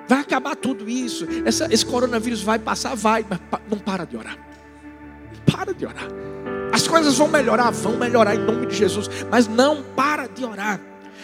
Vai 0.08 0.20
acabar 0.20 0.56
tudo 0.56 0.88
isso. 0.88 1.26
Essa, 1.44 1.68
esse 1.70 1.84
coronavírus 1.84 2.42
vai 2.42 2.58
passar, 2.58 2.94
vai, 2.94 3.24
mas 3.28 3.40
não 3.68 3.78
para 3.78 4.04
de 4.04 4.16
orar. 4.16 4.36
Não 4.36 5.54
para 5.54 5.74
de 5.74 5.84
orar. 5.84 6.08
As 6.72 6.88
coisas 6.88 7.18
vão 7.18 7.28
melhorar, 7.28 7.70
vão 7.70 7.96
melhorar 7.98 8.34
em 8.34 8.38
nome 8.38 8.66
de 8.66 8.74
Jesus, 8.74 9.08
mas 9.30 9.46
não 9.46 9.82
para 9.82 10.26
de 10.26 10.44
orar. 10.44 10.80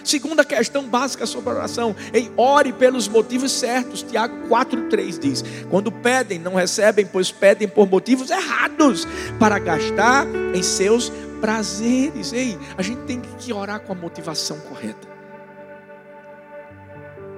Segunda 0.08 0.42
questão 0.42 0.84
básica 0.84 1.26
sobre 1.26 1.50
a 1.50 1.56
oração, 1.56 1.94
em 2.14 2.30
ore 2.34 2.72
pelos 2.72 3.06
motivos 3.06 3.52
certos. 3.52 4.02
Tiago 4.02 4.48
4:3 4.48 5.18
diz: 5.18 5.44
Quando 5.68 5.92
pedem, 5.92 6.38
não 6.38 6.54
recebem, 6.54 7.04
pois 7.04 7.30
pedem 7.30 7.68
por 7.68 7.86
motivos 7.86 8.30
errados, 8.30 9.06
para 9.38 9.58
gastar 9.58 10.26
em 10.54 10.62
seus 10.62 11.12
prazeres. 11.42 12.32
Ei, 12.32 12.58
a 12.78 12.80
gente 12.80 13.02
tem 13.02 13.20
que 13.20 13.52
orar 13.52 13.80
com 13.80 13.92
a 13.92 13.94
motivação 13.94 14.58
correta. 14.60 15.06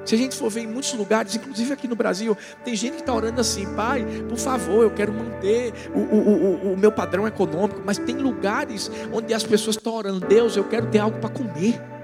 Se 0.04 0.14
a 0.14 0.18
gente 0.18 0.36
for 0.36 0.48
ver 0.48 0.60
em 0.60 0.68
muitos 0.68 0.92
lugares, 0.92 1.34
inclusive 1.34 1.72
aqui 1.72 1.88
no 1.88 1.96
Brasil, 1.96 2.38
tem 2.64 2.76
gente 2.76 2.94
que 2.94 3.00
está 3.00 3.12
orando 3.12 3.40
assim, 3.40 3.66
pai, 3.74 4.06
por 4.28 4.38
favor, 4.38 4.84
eu 4.84 4.92
quero 4.92 5.12
manter 5.12 5.74
o, 5.92 5.98
o, 5.98 6.68
o, 6.68 6.72
o 6.74 6.76
meu 6.76 6.92
padrão 6.92 7.26
econômico, 7.26 7.82
mas 7.84 7.98
tem 7.98 8.14
lugares 8.14 8.88
onde 9.12 9.34
as 9.34 9.42
pessoas 9.42 9.74
estão 9.74 9.92
orando, 9.92 10.20
Deus, 10.20 10.56
eu 10.56 10.62
quero 10.62 10.86
ter 10.86 11.00
algo 11.00 11.18
para 11.18 11.30
comer. 11.30 11.99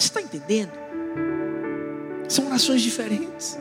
Você 0.00 0.06
está 0.06 0.22
entendendo? 0.22 0.72
São 2.26 2.46
orações 2.46 2.80
diferentes. 2.80 3.58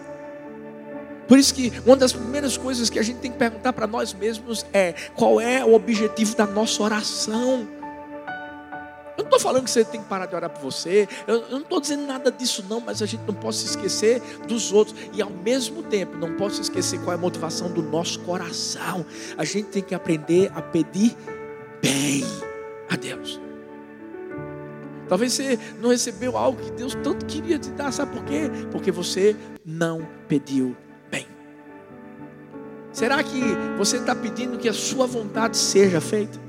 Por 1.28 1.38
isso 1.38 1.54
que 1.54 1.73
uma 1.86 1.97
das 1.97 2.13
primeiras 2.13 2.56
coisas 2.56 2.89
que 2.89 2.97
a 2.97 3.04
gente 3.04 3.19
tem 3.19 3.30
que 3.30 3.38
perguntar 3.38 3.73
para 3.73 3.86
nós 3.86 4.13
mesmos 4.13 4.65
é 4.71 4.93
qual 5.15 5.41
é 5.41 5.65
o 5.65 5.73
objetivo 5.73 6.36
da 6.38 6.45
nossa 6.45 6.82
oração. 6.82 7.67
Eu 9.17 9.23
não 9.23 9.25
estou 9.25 9.39
falando 9.39 9.65
que 9.65 9.69
você 9.69 9.84
tem 9.84 10.02
que 10.02 10.08
parar 10.08 10.28
de 10.28 10.36
orar 10.36 10.49
por 10.49 10.62
você. 10.62 11.10
Eu, 11.28 11.41
eu 11.41 11.49
não 11.52 11.60
estou 11.60 11.82
dizendo 11.82 12.08
nada 12.08 12.32
disso 12.32 12.63
não, 12.69 12.80
mas 12.80 13.02
a 13.02 13.06
gente 13.06 13.23
não 13.28 13.34
pode 13.34 13.58
se 13.58 13.65
esquecer 13.65 14.21
dos 14.47 14.71
outros. 14.71 14.97
E 15.12 15.21
ao 15.21 15.30
mesmo 15.30 15.84
tempo, 15.84 16.17
não 16.17 16.38
pode 16.38 16.56
se 16.56 16.62
esquecer 16.62 16.99
qual 17.02 17.12
é 17.12 17.15
a 17.15 17.21
motivação 17.21 17.69
do 17.69 17.84
nosso 17.84 18.17
coração. 18.21 19.06
A 19.38 19.43
gente 19.43 19.67
tem 19.67 19.84
que 19.84 19.93
aprender 19.93 20.49
a 20.56 20.62
pedir 20.62 21.17
bem 21.82 22.23
a 22.89 22.95
Deus. 22.95 23.48
Talvez 25.09 25.33
você 25.33 25.57
não 25.81 25.89
recebeu 25.89 26.37
algo 26.37 26.61
que 26.61 26.71
Deus 26.71 26.93
tanto 26.93 27.25
queria 27.25 27.57
te 27.57 27.71
dar, 27.71 27.91
sabe 27.91 28.15
por 28.15 28.23
quê? 28.23 28.43
Porque 28.71 28.91
você 28.91 29.35
não 29.65 30.07
pediu 30.27 30.77
bem. 31.09 31.25
Será 32.93 33.21
que 33.23 33.41
você 33.75 33.97
está 33.97 34.15
pedindo 34.15 34.59
que 34.59 34.69
a 34.69 34.73
sua 34.73 35.07
vontade 35.07 35.57
seja 35.57 35.99
feita? 35.99 36.39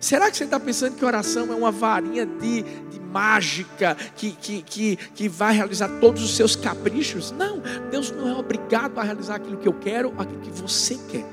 Será 0.00 0.30
que 0.30 0.36
você 0.36 0.44
está 0.44 0.60
pensando 0.60 0.96
que 0.96 1.04
oração 1.04 1.52
é 1.52 1.56
uma 1.56 1.72
varinha 1.72 2.24
de, 2.24 2.62
de 2.62 3.00
mágica 3.00 3.96
que, 4.14 4.30
que, 4.30 4.62
que, 4.62 4.96
que 4.96 5.28
vai 5.28 5.54
realizar 5.54 5.88
todos 6.00 6.22
os 6.22 6.36
seus 6.36 6.54
caprichos? 6.54 7.32
Não, 7.32 7.60
Deus 7.90 8.12
não 8.12 8.28
é 8.28 8.34
obrigado 8.34 8.98
a 8.98 9.02
realizar 9.02 9.36
aquilo 9.36 9.56
que 9.58 9.68
eu 9.68 9.74
quero, 9.74 10.14
aquilo 10.18 10.40
que 10.40 10.50
você 10.50 10.96
quer. 11.10 11.26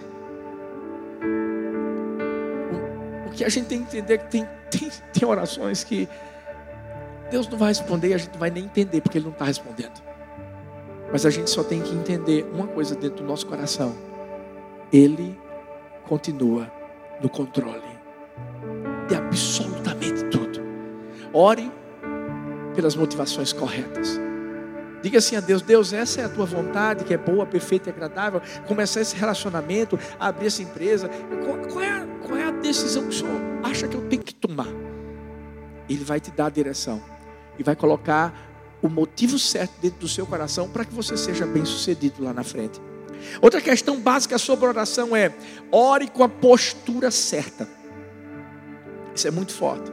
O, 2.71 3.29
o 3.29 3.31
que 3.31 3.45
a 3.45 3.49
gente 3.49 3.67
tem 3.67 3.83
que 3.83 3.97
entender 3.97 4.15
é 4.15 4.17
que 4.17 4.29
tem, 4.29 4.47
tem, 4.69 4.91
tem 5.13 5.27
orações 5.27 5.83
que 5.83 6.09
Deus 7.30 7.48
não 7.48 7.58
vai 7.58 7.70
responder 7.70 8.10
e 8.10 8.13
a 8.13 8.18
gente 8.18 8.32
não 8.32 8.39
vai 8.39 8.50
nem 8.50 8.65
entender, 8.65 9.02
porque 9.02 9.18
Ele 9.18 9.26
não 9.26 9.34
está 9.34 9.46
respondendo. 9.46 10.02
Mas 11.12 11.26
a 11.26 11.30
gente 11.30 11.50
só 11.50 11.63
tem 11.63 11.82
que 11.82 11.94
entender 11.94 12.48
uma 12.54 12.68
coisa 12.68 12.96
dentro 12.96 13.18
do 13.18 13.24
nosso 13.24 13.46
coração: 13.46 13.96
Ele 14.92 15.38
continua 16.08 16.72
no 17.22 17.30
controle 17.30 18.00
de 19.08 19.15
absolutamente 19.15 20.24
tudo. 20.26 20.60
Ore 21.34 21.72
pelas 22.76 22.96
motivações 22.96 23.52
corretas. 23.54 24.20
Diga 25.02 25.18
assim 25.18 25.36
a 25.36 25.39
Deus: 25.39 25.62
Deus, 25.62 25.94
essa 25.94 26.22
é 26.22 26.26
a 26.26 26.30
tua 26.30 26.46
vontade, 26.46 27.04
que 27.04 27.13
é 27.13 27.18
boa, 27.18 27.46
perfeita 27.46 27.89
e 27.89 27.94
agradável. 27.94 28.42
Começar 28.68 29.02
esse 29.02 29.15
relacionamento, 29.15 30.00
abrir 30.20 30.48
essa 30.48 30.62
empresa. 30.62 31.10
Qual, 31.44 31.58
qual, 31.72 31.84
é 31.84 32.08
qual 32.26 32.38
é 32.38 32.46
a 32.46 32.52
decisão 32.52 33.04
que 33.04 33.10
o 33.10 33.13
Senhor 33.13 33.42
acha 33.63 33.88
que 33.88 33.96
eu 33.96 34.02
tenho 34.08 34.22
que 34.22 34.34
tomar? 34.34 34.68
Ele 35.89 36.04
vai 36.04 36.20
te 36.20 36.30
dar 36.32 36.48
a 36.48 36.50
direção 36.50 37.02
e 37.60 37.63
vai 37.63 37.76
colocar 37.76 38.50
o 38.82 38.88
motivo 38.88 39.38
certo 39.38 39.74
dentro 39.82 40.00
do 40.00 40.08
seu 40.08 40.26
coração 40.26 40.69
para 40.69 40.86
que 40.86 40.93
você 40.93 41.17
seja 41.17 41.45
bem 41.45 41.65
sucedido 41.65 42.24
lá 42.24 42.34
na 42.34 42.43
frente. 42.43 42.82
Outra 43.41 43.60
questão 43.60 44.00
básica 44.00 44.38
sobre 44.38 44.65
oração 44.65 45.15
é: 45.15 45.36
ore 45.72 46.08
com 46.08 46.24
a 46.24 46.30
postura 46.30 47.12
certa. 47.12 47.67
Isso 49.13 49.28
é 49.28 49.32
muito 49.32 49.54
forte. 49.54 49.91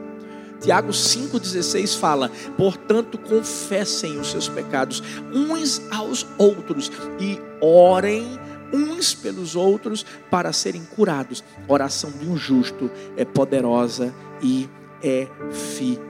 Tiago 0.61 0.89
5,16 0.89 1.99
fala: 1.99 2.31
Portanto, 2.57 3.17
confessem 3.17 4.17
os 4.17 4.31
seus 4.31 4.47
pecados 4.47 5.03
uns 5.33 5.81
aos 5.91 6.25
outros 6.37 6.89
e 7.19 7.39
orem 7.61 8.25
uns 8.73 9.13
pelos 9.13 9.55
outros 9.55 10.05
para 10.29 10.53
serem 10.53 10.83
curados. 10.83 11.43
Oração 11.67 12.11
de 12.11 12.27
um 12.27 12.37
justo 12.37 12.89
é 13.15 13.25
poderosa 13.25 14.13
e 14.41 14.69
eficaz. 15.01 16.06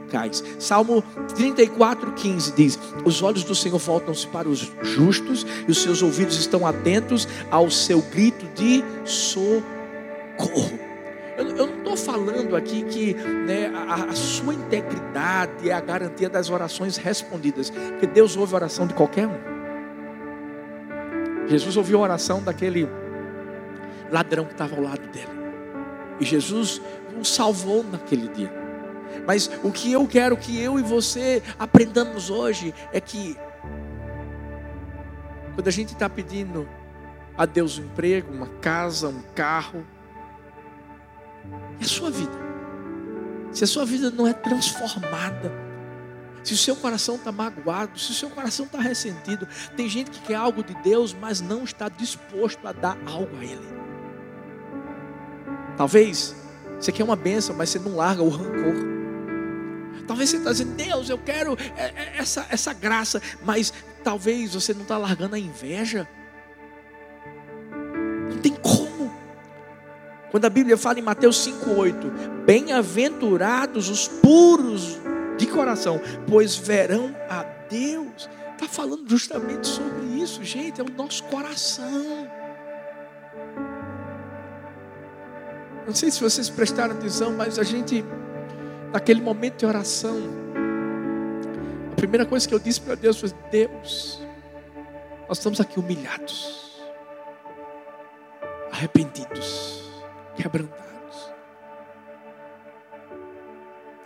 Salmo 0.59 1.03
34, 1.35 2.13
15 2.13 2.53
diz: 2.53 2.79
Os 3.03 3.21
olhos 3.21 3.43
do 3.43 3.53
Senhor 3.53 3.77
voltam-se 3.77 4.27
para 4.27 4.47
os 4.47 4.71
justos 4.81 5.45
e 5.67 5.71
os 5.71 5.81
seus 5.81 6.01
ouvidos 6.01 6.37
estão 6.37 6.65
atentos 6.65 7.27
ao 7.51 7.69
seu 7.69 8.01
grito 8.01 8.45
de 8.55 8.83
socorro. 9.05 10.79
Eu, 11.37 11.47
eu 11.49 11.67
não 11.67 11.77
estou 11.77 11.97
falando 11.97 12.55
aqui 12.55 12.83
que 12.83 13.13
né, 13.13 13.71
a, 13.87 14.05
a, 14.05 14.15
sua 14.15 14.55
integridade 14.55 15.69
é 15.69 15.73
a 15.73 15.79
garantia 15.79 16.27
das 16.27 16.49
orações 16.49 16.97
respondidas, 16.97 17.69
porque 17.69 18.07
Deus 18.07 18.35
ouve 18.35 18.53
a 18.53 18.55
oração 18.55 18.87
de 18.87 18.95
qualquer 18.95 19.27
um. 19.27 19.37
Jesus 21.47 21.77
ouviu 21.77 21.99
a 21.99 22.01
oração 22.01 22.41
daquele 22.41 22.89
ladrão 24.11 24.45
que 24.45 24.53
estava 24.53 24.75
ao 24.75 24.81
lado 24.81 25.07
dele. 25.09 25.37
E 26.19 26.25
Jesus 26.25 26.81
o 27.19 27.23
salvou 27.23 27.83
naquele 27.83 28.27
dia. 28.29 28.51
Mas 29.25 29.49
o 29.63 29.71
que 29.71 29.91
eu 29.91 30.07
quero 30.07 30.37
que 30.37 30.59
eu 30.59 30.79
e 30.79 30.81
você 30.81 31.41
aprendamos 31.57 32.29
hoje 32.29 32.73
é 32.91 32.99
que 32.99 33.37
quando 35.55 35.67
a 35.67 35.71
gente 35.71 35.93
está 35.93 36.09
pedindo 36.09 36.67
a 37.37 37.45
Deus 37.45 37.77
um 37.77 37.83
emprego, 37.83 38.31
uma 38.31 38.47
casa, 38.47 39.09
um 39.09 39.21
carro, 39.35 39.85
é 41.79 41.83
a 41.83 41.87
sua 41.87 42.09
vida. 42.09 42.47
Se 43.51 43.63
a 43.63 43.67
sua 43.67 43.85
vida 43.85 44.11
não 44.11 44.27
é 44.27 44.33
transformada, 44.33 45.51
se 46.43 46.53
o 46.53 46.57
seu 46.57 46.75
coração 46.75 47.15
está 47.15 47.31
magoado, 47.31 47.97
se 47.99 48.11
o 48.11 48.13
seu 48.13 48.29
coração 48.29 48.65
está 48.65 48.79
ressentido, 48.79 49.47
tem 49.75 49.89
gente 49.89 50.11
que 50.11 50.21
quer 50.21 50.35
algo 50.35 50.63
de 50.63 50.73
Deus, 50.75 51.13
mas 51.13 51.41
não 51.41 51.63
está 51.63 51.89
disposto 51.89 52.65
a 52.67 52.71
dar 52.71 52.97
algo 53.05 53.35
a 53.37 53.43
Ele. 53.43 53.67
Talvez 55.75 56.35
você 56.79 56.91
quer 56.91 57.03
uma 57.03 57.15
bênção, 57.15 57.55
mas 57.55 57.69
você 57.69 57.79
não 57.79 57.95
larga 57.95 58.23
o 58.23 58.29
rancor. 58.29 58.96
Talvez 60.07 60.29
você 60.29 60.37
está 60.37 60.51
dizendo, 60.51 60.75
Deus, 60.75 61.09
eu 61.09 61.17
quero 61.17 61.57
é, 61.75 61.83
é, 61.83 62.13
essa, 62.17 62.47
essa 62.49 62.73
graça, 62.73 63.21
mas 63.43 63.73
talvez 64.03 64.53
você 64.53 64.73
não 64.73 64.83
está 64.83 64.97
largando 64.97 65.35
a 65.35 65.39
inveja. 65.39 66.07
Não 68.31 68.37
tem 68.39 68.53
como. 68.53 69.13
Quando 70.31 70.45
a 70.45 70.49
Bíblia 70.49 70.77
fala 70.77 70.99
em 70.99 71.03
Mateus 71.03 71.45
5,8: 71.47 72.45
Bem-aventurados 72.45 73.89
os 73.89 74.07
puros 74.07 74.97
de 75.37 75.45
coração, 75.45 76.01
pois 76.27 76.55
verão 76.55 77.15
a 77.29 77.43
Deus. 77.69 78.29
Está 78.53 78.67
falando 78.67 79.07
justamente 79.07 79.67
sobre 79.67 80.05
isso, 80.19 80.43
gente, 80.43 80.81
é 80.81 80.83
o 80.83 80.89
nosso 80.89 81.23
coração. 81.25 82.27
Não 85.85 85.93
sei 85.93 86.11
se 86.11 86.19
vocês 86.19 86.49
prestaram 86.49 86.95
atenção, 86.95 87.31
mas 87.31 87.57
a 87.57 87.63
gente, 87.63 88.03
naquele 88.91 89.21
momento 89.21 89.59
de 89.59 89.65
oração, 89.65 90.17
a 91.91 91.95
primeira 91.95 92.25
coisa 92.25 92.47
que 92.47 92.53
eu 92.53 92.59
disse 92.59 92.81
para 92.81 92.95
Deus 92.95 93.19
foi: 93.19 93.31
Deus, 93.51 94.21
nós 95.27 95.37
estamos 95.37 95.59
aqui 95.59 95.79
humilhados, 95.79 96.81
arrependidos, 98.71 99.83
quebrantados. 100.35 100.87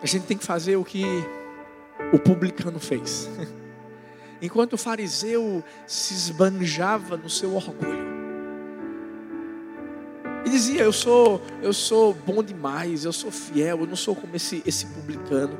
A 0.02 0.06
gente 0.06 0.26
tem 0.26 0.38
que 0.38 0.46
fazer 0.46 0.78
o 0.78 0.84
que 0.84 1.06
o 2.12 2.20
publicano 2.20 2.80
fez. 2.80 3.30
Enquanto 4.41 4.74
o 4.74 4.78
fariseu 4.78 5.63
se 5.86 6.15
esbanjava 6.15 7.15
no 7.15 7.30
seu 7.30 7.56
orgulho, 7.56 8.11
dizia: 10.52 10.82
Eu 10.82 10.94
sou, 10.94 11.42
eu 11.62 11.74
sou 11.74 12.14
bom 12.14 12.44
demais, 12.44 13.06
eu 13.06 13.14
sou 13.14 13.32
fiel, 13.32 13.80
eu 13.80 13.88
não 13.88 13.96
sou 13.96 14.16
como 14.16 14.36
esse, 14.36 14.62
esse 14.66 14.86
publicano. 14.86 15.58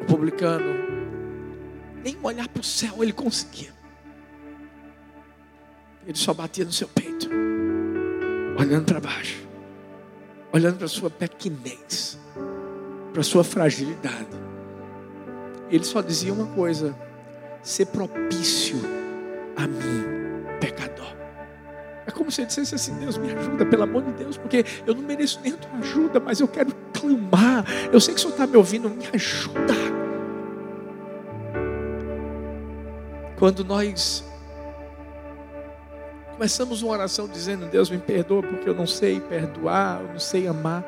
O 0.00 0.04
publicano, 0.04 0.64
nem 2.04 2.16
olhar 2.22 2.48
para 2.48 2.60
o 2.60 2.64
céu 2.64 3.02
ele 3.02 3.12
conseguia. 3.12 3.72
Ele 6.06 6.18
só 6.18 6.34
batia 6.34 6.64
no 6.64 6.72
seu 6.72 6.88
peito, 6.88 7.28
olhando 8.58 8.84
para 8.84 9.00
baixo, 9.00 9.46
olhando 10.52 10.78
para 10.78 10.88
sua 10.88 11.08
pequenez, 11.08 12.18
para 13.12 13.22
sua 13.22 13.44
fragilidade. 13.44 14.42
Ele 15.70 15.84
só 15.84 16.02
dizia 16.02 16.32
uma 16.32 16.46
coisa: 16.46 16.94
ser 17.62 17.86
propício 17.86 18.76
a 19.56 19.66
mim. 19.66 20.11
Ele 22.40 22.46
dissesse 22.46 22.74
assim: 22.74 22.94
Deus, 22.94 23.18
me 23.18 23.32
ajuda, 23.32 23.66
pelo 23.66 23.82
amor 23.82 24.02
de 24.02 24.12
Deus, 24.12 24.36
porque 24.36 24.64
eu 24.86 24.94
não 24.94 25.02
mereço 25.02 25.40
nem 25.42 25.52
a 25.52 25.56
tua 25.56 25.78
ajuda, 25.78 26.20
mas 26.20 26.40
eu 26.40 26.48
quero 26.48 26.72
clamar. 26.92 27.64
Eu 27.92 28.00
sei 28.00 28.14
que 28.14 28.20
o 28.20 28.22
Senhor 28.22 28.32
está 28.32 28.46
me 28.46 28.56
ouvindo, 28.56 28.88
me 28.88 29.08
ajuda. 29.12 29.74
Quando 33.38 33.64
nós 33.64 34.24
começamos 36.32 36.82
uma 36.82 36.92
oração 36.92 37.28
dizendo: 37.28 37.66
Deus, 37.66 37.90
me 37.90 37.98
perdoa, 37.98 38.42
porque 38.42 38.68
eu 38.68 38.74
não 38.74 38.86
sei 38.86 39.20
perdoar, 39.20 40.00
eu 40.00 40.08
não 40.08 40.18
sei 40.18 40.46
amar. 40.46 40.84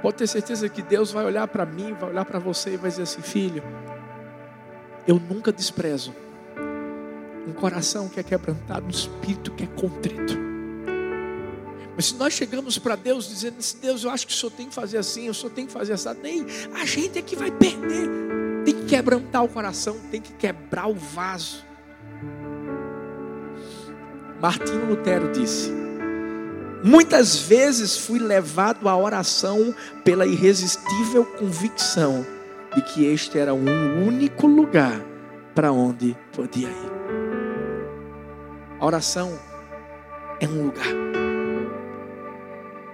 Pode 0.00 0.16
ter 0.16 0.26
certeza 0.26 0.68
que 0.68 0.82
Deus 0.82 1.10
vai 1.10 1.24
olhar 1.24 1.48
para 1.48 1.66
mim, 1.66 1.94
vai 1.94 2.10
olhar 2.10 2.24
para 2.24 2.38
você 2.38 2.74
e 2.74 2.76
vai 2.76 2.90
dizer 2.90 3.02
assim: 3.02 3.22
Filho, 3.22 3.62
eu 5.06 5.18
nunca 5.18 5.50
desprezo 5.50 6.14
um 7.48 7.52
coração 7.52 8.08
que 8.08 8.20
é 8.20 8.22
quebrantado, 8.22 8.86
um 8.86 8.90
espírito 8.90 9.50
que 9.52 9.64
é 9.64 9.66
contrito. 9.66 10.36
Mas 11.96 12.06
se 12.06 12.16
nós 12.16 12.32
chegamos 12.32 12.78
para 12.78 12.94
Deus 12.94 13.28
dizendo 13.28 13.56
Deus, 13.80 14.04
eu 14.04 14.10
acho 14.10 14.26
que 14.26 14.32
o 14.32 14.36
Senhor 14.36 14.52
tem 14.52 14.68
que 14.68 14.74
fazer 14.74 14.98
assim, 14.98 15.28
o 15.28 15.34
Senhor 15.34 15.50
tem 15.50 15.66
que 15.66 15.72
fazer 15.72 15.94
assim, 15.94 16.10
nem 16.22 16.46
a 16.74 16.84
gente 16.84 17.18
é 17.18 17.22
que 17.22 17.34
vai 17.34 17.50
perder. 17.50 18.08
Tem 18.64 18.74
que 18.74 18.84
quebrantar 18.84 19.42
o 19.42 19.48
coração, 19.48 19.96
tem 20.10 20.20
que 20.20 20.32
quebrar 20.34 20.88
o 20.88 20.94
vaso. 20.94 21.64
Martinho 24.40 24.86
Lutero 24.86 25.32
disse: 25.32 25.72
Muitas 26.84 27.36
vezes 27.36 27.96
fui 27.96 28.18
levado 28.18 28.88
à 28.88 28.96
oração 28.96 29.74
pela 30.04 30.26
irresistível 30.26 31.24
convicção 31.24 32.24
de 32.74 32.82
que 32.82 33.06
este 33.06 33.38
era 33.38 33.54
um 33.54 34.06
único 34.06 34.46
lugar 34.46 35.00
para 35.54 35.72
onde 35.72 36.16
podia 36.32 36.68
ir. 36.68 36.97
A 38.80 38.86
oração 38.86 39.38
é 40.40 40.46
um 40.46 40.66
lugar. 40.66 40.86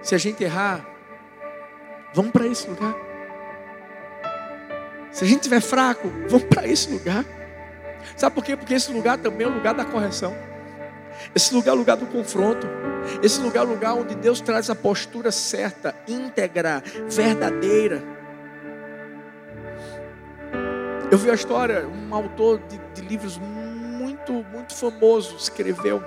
Se 0.01 0.15
a 0.15 0.17
gente 0.17 0.43
errar, 0.43 0.85
vamos 2.13 2.31
para 2.31 2.47
esse 2.47 2.67
lugar. 2.67 2.95
Se 5.11 5.23
a 5.23 5.27
gente 5.27 5.37
estiver 5.37 5.61
fraco, 5.61 6.09
vamos 6.27 6.43
para 6.45 6.67
esse 6.67 6.91
lugar. 6.91 7.23
Sabe 8.17 8.35
por 8.35 8.43
quê? 8.43 8.55
Porque 8.57 8.73
esse 8.73 8.91
lugar 8.91 9.17
também 9.17 9.45
é 9.47 9.49
o 9.49 9.53
lugar 9.53 9.73
da 9.73 9.85
correção. 9.85 10.35
Esse 11.33 11.53
lugar 11.53 11.71
é 11.71 11.75
o 11.75 11.77
lugar 11.77 11.97
do 11.97 12.05
confronto. 12.07 12.67
Esse 13.21 13.39
lugar 13.39 13.63
é 13.63 13.67
o 13.67 13.69
lugar 13.69 13.93
onde 13.93 14.15
Deus 14.15 14.41
traz 14.41 14.69
a 14.69 14.75
postura 14.75 15.31
certa, 15.31 15.95
íntegra, 16.07 16.83
verdadeira. 17.07 18.03
Eu 21.11 21.17
vi 21.17 21.29
a 21.29 21.33
história, 21.35 21.87
um 21.87 22.13
autor 22.13 22.59
de, 22.67 22.77
de 22.93 23.07
livros 23.07 23.37
muito, 23.37 23.54
muito 24.33 24.73
famoso 24.73 25.35
escreveu. 25.35 26.03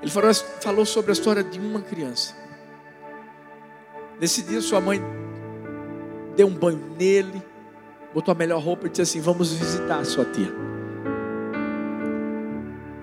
Ele 0.00 0.10
falou, 0.10 0.34
falou 0.34 0.86
sobre 0.86 1.10
a 1.10 1.14
história 1.14 1.42
de 1.42 1.58
uma 1.58 1.80
criança. 1.80 2.34
Nesse 4.20 4.42
dia, 4.42 4.60
sua 4.60 4.80
mãe 4.80 5.02
deu 6.36 6.46
um 6.46 6.54
banho 6.54 6.94
nele, 6.98 7.42
botou 8.12 8.32
a 8.32 8.34
melhor 8.34 8.62
roupa 8.62 8.86
e 8.86 8.90
disse 8.90 9.02
assim: 9.02 9.20
Vamos 9.20 9.52
visitar 9.52 9.98
a 9.98 10.04
sua 10.04 10.24
tia. 10.24 10.52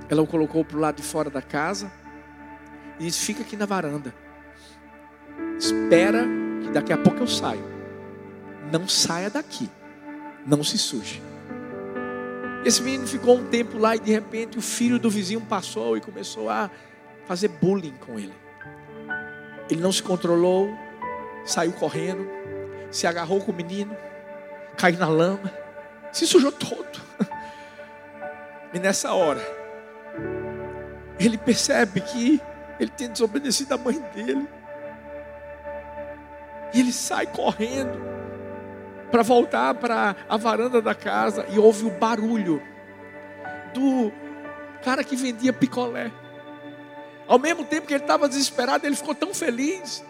Ela 0.09 0.21
o 0.21 0.27
colocou 0.27 0.63
para 0.63 0.77
o 0.77 0.79
lado 0.79 0.97
de 0.97 1.03
fora 1.03 1.29
da 1.29 1.41
casa 1.41 1.91
e 2.99 3.05
disse: 3.05 3.25
Fica 3.25 3.41
aqui 3.41 3.57
na 3.57 3.65
varanda. 3.65 4.13
Espera 5.57 6.25
que 6.63 6.69
daqui 6.71 6.93
a 6.93 6.97
pouco 6.97 7.19
eu 7.19 7.27
saio. 7.27 7.63
Não 8.71 8.87
saia 8.87 9.29
daqui. 9.29 9.69
Não 10.45 10.63
se 10.63 10.77
suje. 10.77 11.30
Esse 12.63 12.81
menino 12.81 13.07
ficou 13.07 13.37
um 13.37 13.45
tempo 13.47 13.77
lá 13.79 13.95
e 13.95 13.99
de 13.99 14.11
repente 14.11 14.57
o 14.57 14.61
filho 14.61 14.99
do 14.99 15.09
vizinho 15.09 15.41
passou 15.41 15.97
e 15.97 16.01
começou 16.01 16.47
a 16.47 16.69
fazer 17.25 17.47
bullying 17.47 17.95
com 18.05 18.19
ele. 18.19 18.33
Ele 19.69 19.81
não 19.81 19.91
se 19.91 20.03
controlou, 20.03 20.69
saiu 21.43 21.71
correndo, 21.73 22.29
se 22.91 23.07
agarrou 23.07 23.41
com 23.41 23.51
o 23.51 23.55
menino, 23.55 23.95
caiu 24.77 24.99
na 24.99 25.07
lama, 25.07 25.51
se 26.11 26.27
sujou 26.27 26.51
todo. 26.51 27.01
E 28.73 28.79
nessa 28.79 29.13
hora, 29.13 29.41
ele 31.19 31.37
percebe 31.37 31.99
que 31.99 32.41
ele 32.79 32.89
tem 32.89 33.09
desobedecido 33.09 33.73
a 33.73 33.77
mãe 33.77 33.99
dele. 34.15 34.47
E 36.73 36.79
ele 36.79 36.93
sai 36.93 37.27
correndo 37.27 38.20
para 39.11 39.23
voltar 39.23 39.75
para 39.75 40.15
a 40.27 40.37
varanda 40.37 40.81
da 40.81 40.95
casa 40.95 41.45
e 41.49 41.59
ouve 41.59 41.85
o 41.85 41.91
barulho 41.91 42.61
do 43.73 44.11
cara 44.83 45.03
que 45.03 45.15
vendia 45.15 45.51
picolé. 45.51 46.11
Ao 47.27 47.37
mesmo 47.37 47.63
tempo 47.65 47.87
que 47.87 47.93
ele 47.93 48.03
estava 48.03 48.27
desesperado, 48.27 48.85
ele 48.85 48.95
ficou 48.95 49.13
tão 49.13 49.33
feliz 49.33 50.03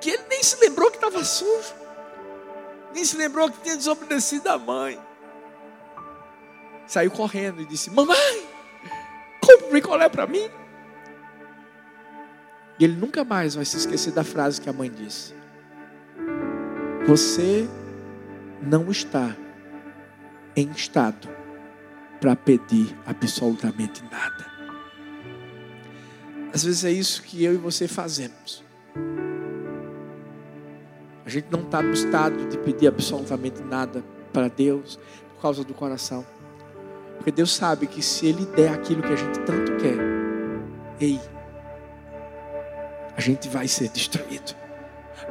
que 0.00 0.10
ele 0.10 0.24
nem 0.28 0.42
se 0.42 0.58
lembrou 0.60 0.90
que 0.90 0.96
estava 0.96 1.22
sujo, 1.24 1.74
nem 2.92 3.04
se 3.04 3.16
lembrou 3.16 3.50
que 3.50 3.60
tinha 3.60 3.76
desobedecido 3.76 4.48
a 4.48 4.58
mãe. 4.58 4.98
Saiu 6.86 7.10
correndo 7.10 7.62
e 7.62 7.64
disse: 7.64 7.90
Mamãe, 7.90 8.46
compre 9.40 9.68
picolé 9.68 10.08
para 10.08 10.26
mim. 10.26 10.50
E 12.78 12.84
ele 12.84 12.96
nunca 12.96 13.22
mais 13.22 13.54
vai 13.54 13.64
se 13.64 13.76
esquecer 13.76 14.12
da 14.12 14.24
frase 14.24 14.60
que 14.60 14.68
a 14.68 14.72
mãe 14.72 14.90
disse: 14.90 15.34
Você 17.06 17.68
não 18.62 18.90
está 18.90 19.36
em 20.54 20.70
estado 20.70 21.28
para 22.20 22.36
pedir 22.36 22.96
absolutamente 23.04 24.02
nada. 24.04 24.46
Às 26.54 26.64
vezes 26.64 26.84
é 26.84 26.90
isso 26.90 27.22
que 27.22 27.42
eu 27.42 27.54
e 27.54 27.56
você 27.56 27.88
fazemos. 27.88 28.62
A 31.24 31.28
gente 31.28 31.46
não 31.50 31.62
está 31.62 31.82
no 31.82 31.92
estado 31.92 32.48
de 32.48 32.58
pedir 32.58 32.88
absolutamente 32.88 33.62
nada 33.62 34.04
para 34.32 34.48
Deus 34.48 34.98
por 35.34 35.42
causa 35.42 35.64
do 35.64 35.72
coração. 35.72 36.24
Porque 37.16 37.32
Deus 37.32 37.52
sabe 37.52 37.86
que 37.86 38.02
se 38.02 38.26
Ele 38.26 38.44
der 38.46 38.72
aquilo 38.72 39.02
que 39.02 39.12
a 39.12 39.16
gente 39.16 39.38
tanto 39.40 39.76
quer, 39.76 39.96
ei, 41.00 41.20
a 43.16 43.20
gente 43.20 43.48
vai 43.48 43.66
ser 43.66 43.88
destruído. 43.88 44.54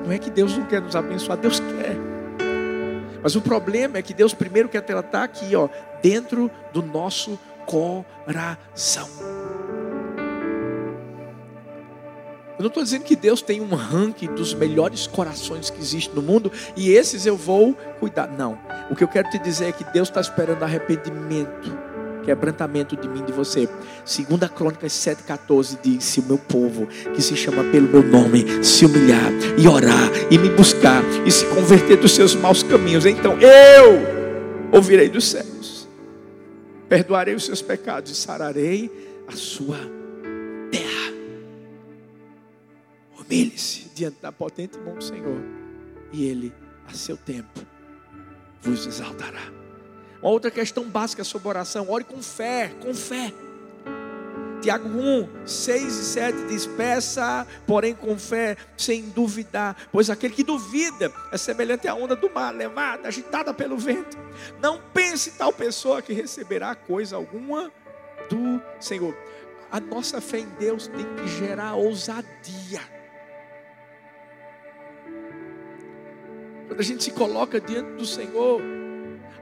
Não 0.04 0.12
é 0.12 0.18
que 0.18 0.30
Deus 0.30 0.58
não 0.58 0.66
quer 0.66 0.82
nos 0.82 0.96
abençoar, 0.96 1.38
Deus. 1.38 1.61
Mas 3.22 3.36
o 3.36 3.42
problema 3.42 3.98
é 3.98 4.02
que 4.02 4.14
Deus 4.14 4.34
primeiro 4.34 4.70
quer 4.70 4.82
tratar 4.82 5.24
aqui, 5.24 5.56
ó, 5.56 5.70
dentro 6.02 6.50
do 6.74 6.82
nosso 6.82 7.40
coração. 7.66 9.08
Eu 12.62 12.64
não 12.64 12.68
estou 12.68 12.84
dizendo 12.84 13.06
que 13.06 13.16
Deus 13.16 13.42
tem 13.42 13.60
um 13.60 13.74
ranking 13.74 14.28
dos 14.36 14.54
melhores 14.54 15.08
corações 15.08 15.72
que 15.72 15.80
existem 15.80 16.14
no 16.14 16.22
mundo 16.22 16.52
e 16.76 16.92
esses 16.92 17.26
eu 17.26 17.36
vou 17.36 17.74
cuidar. 18.00 18.28
Não. 18.28 18.56
O 18.92 18.96
que 18.96 19.04
eu 19.04 19.08
quero 19.08 19.32
te 19.32 19.40
dizer 19.40 19.70
é 19.70 19.72
que 19.72 19.84
Deus 19.86 20.10
está 20.10 20.22
esperando 20.22 20.62
arrependimento, 20.62 21.76
quebrantamento 22.24 22.96
de 22.96 23.08
mim 23.08 23.24
de 23.24 23.32
você. 23.32 23.68
Segunda 24.06 24.48
Crônicas 24.48 24.94
7,14 24.94 25.78
diz: 25.82 26.04
Se 26.04 26.20
o 26.20 26.24
meu 26.24 26.38
povo, 26.38 26.88
que 27.14 27.22
se 27.22 27.36
chama 27.36 27.64
pelo 27.66 27.88
meu 27.88 28.04
nome, 28.04 28.64
se 28.64 28.86
humilhar 28.86 29.32
e 29.58 29.68
orar 29.68 30.10
e 30.30 30.38
me 30.38 30.50
buscar 30.50 31.04
e 31.26 31.32
se 31.32 31.46
converter 31.48 31.98
dos 31.98 32.14
seus 32.14 32.36
maus 32.36 32.64
caminhos, 32.64 33.06
então 33.06 33.38
eu 33.40 34.72
ouvirei 34.72 35.10
dos 35.10 35.26
céus, 35.26 35.88
perdoarei 36.88 37.36
os 37.36 37.46
seus 37.46 37.62
pecados 37.62 38.12
e 38.12 38.16
sararei 38.16 38.90
a 39.28 39.34
sua 39.34 40.02
Humilhe-se 43.32 43.90
diante 43.96 44.22
da 44.22 44.30
potente 44.30 44.78
mão 44.78 44.96
do 44.96 45.02
Senhor, 45.02 45.42
e 46.12 46.26
Ele, 46.26 46.54
a 46.86 46.94
seu 46.94 47.16
tempo, 47.16 47.62
vos 48.62 48.86
exaltará. 48.86 49.61
Uma 50.22 50.32
outra 50.32 50.52
questão 50.52 50.84
básica 50.84 51.24
sobre 51.24 51.48
oração: 51.48 51.90
ore 51.90 52.04
com 52.04 52.22
fé, 52.22 52.72
com 52.82 52.94
fé. 52.94 53.34
Tiago 54.62 54.88
1, 54.88 55.48
6 55.48 55.84
e 55.84 56.04
7 56.04 56.48
diz: 56.48 56.68
Peça, 56.68 57.48
porém 57.66 57.96
com 57.96 58.18
fé, 58.18 58.56
sem 58.78 59.10
duvidar, 59.10 59.76
pois 59.92 60.10
aquele 60.10 60.36
que 60.36 60.44
duvida 60.44 61.12
é 61.32 61.38
semelhante 61.38 61.88
à 61.88 61.96
onda 61.96 62.16
do 62.16 62.30
mar, 62.30 62.54
levada, 62.54 63.08
agitada 63.08 63.54
pelo 63.54 63.78
vento. 63.78 64.16
Não 64.62 64.80
pense 64.94 65.32
tal 65.32 65.52
pessoa 65.52 66.02
que 66.02 66.14
receberá 66.14 66.76
coisa 66.76 67.16
alguma 67.16 67.72
do 68.30 68.62
Senhor. 68.80 69.18
A 69.72 69.80
nossa 69.80 70.22
fé 70.22 70.40
em 70.40 70.50
Deus 70.60 70.88
tem 70.88 71.06
que 71.16 71.28
gerar 71.40 71.74
ousadia. 71.74 72.82
Quando 76.68 76.80
a 76.80 76.84
gente 76.84 77.04
se 77.04 77.12
coloca 77.12 77.60
diante 77.60 77.94
do 77.94 78.06
Senhor, 78.06 78.62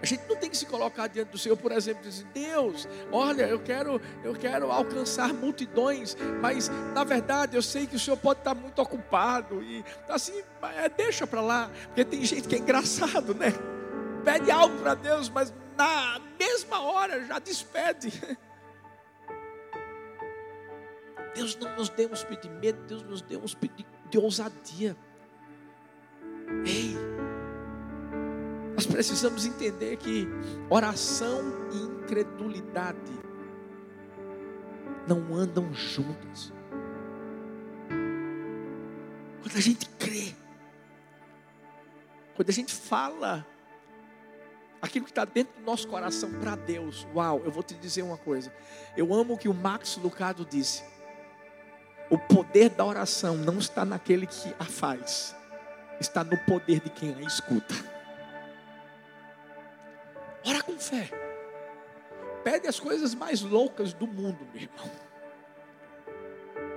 a 0.02 0.06
gente 0.06 0.24
não 0.28 0.36
tem 0.36 0.50
que 0.50 0.58
se 0.58 0.66
colocar 0.66 1.08
diante 1.08 1.30
do 1.30 1.38
Senhor, 1.38 1.58
por 1.58 1.72
exemplo, 1.72 2.04
dizer, 2.04 2.26
Deus, 2.34 2.88
olha, 3.12 3.44
eu 3.44 3.60
quero, 3.60 4.02
eu 4.24 4.34
quero 4.34 4.72
alcançar 4.72 5.34
multidões, 5.34 6.16
mas 6.42 6.70
na 6.94 7.04
verdade 7.04 7.56
eu 7.56 7.62
sei 7.62 7.86
que 7.86 7.96
o 7.96 8.00
Senhor 8.00 8.18
pode 8.18 8.40
estar 8.40 8.56
muito 8.56 8.82
ocupado 8.82 9.62
e 9.62 9.84
assim, 10.08 10.42
é, 10.78 10.88
deixa 10.90 11.28
para 11.28 11.42
lá, 11.42 11.70
porque 11.88 12.06
tem 12.06 12.24
gente 12.24 12.48
que 12.48 12.56
é 12.56 12.60
engraçado, 12.60 13.34
né? 13.36 13.54
Pede 14.24 14.50
algo 14.52 14.78
para 14.78 14.96
Deus, 14.96 15.30
mas 15.30 15.54
na 15.78 16.20
mesma 16.38 16.82
hora 16.82 17.26
já 17.26 17.40
despede. 17.40 18.12
Deus 21.36 21.56
não 21.58 21.76
nos 21.76 21.90
deu 21.90 22.10
um 22.10 22.14
espírito 22.14 22.48
de 22.48 22.56
medo, 22.56 22.82
Deus 22.86 23.04
nos 23.04 23.22
deu 23.22 23.42
um 23.42 23.46
espírito 23.46 23.86
de 24.10 24.18
ousadia. 24.18 24.96
Ei, 26.66 26.98
nós 28.80 28.86
precisamos 28.86 29.46
entender 29.46 29.98
que 29.98 30.26
oração 30.70 31.42
e 31.74 31.80
incredulidade 31.80 33.12
não 35.06 35.36
andam 35.36 35.74
juntas. 35.74 36.54
Quando 39.42 39.58
a 39.58 39.60
gente 39.60 39.86
crê, 40.00 40.34
quando 42.38 42.48
a 42.48 42.54
gente 42.54 42.74
fala 42.74 43.46
aquilo 44.82 45.04
que 45.04 45.12
está 45.12 45.26
dentro 45.26 45.60
do 45.60 45.66
nosso 45.66 45.86
coração 45.86 46.32
para 46.40 46.56
Deus, 46.56 47.06
uau, 47.14 47.42
eu 47.44 47.52
vou 47.52 47.62
te 47.62 47.74
dizer 47.74 48.04
uma 48.04 48.18
coisa. 48.18 48.50
Eu 48.96 49.14
amo 49.14 49.34
o 49.34 49.38
que 49.38 49.50
o 49.50 49.54
Max 49.54 49.98
Lucado 49.98 50.48
disse. 50.50 50.86
O 52.10 52.18
poder 52.18 52.70
da 52.70 52.86
oração 52.86 53.36
não 53.36 53.58
está 53.58 53.84
naquele 53.84 54.26
que 54.26 54.56
a 54.58 54.64
faz, 54.64 55.36
está 56.00 56.24
no 56.24 56.38
poder 56.46 56.80
de 56.80 56.90
quem 56.90 57.14
a 57.14 57.22
escuta. 57.24 57.99
Fé. 60.90 61.10
Pede 62.44 62.68
as 62.68 62.80
coisas 62.80 63.14
mais 63.14 63.42
loucas 63.42 63.94
do 63.94 64.08
mundo, 64.08 64.40
meu 64.52 64.64
irmão. 64.64 64.90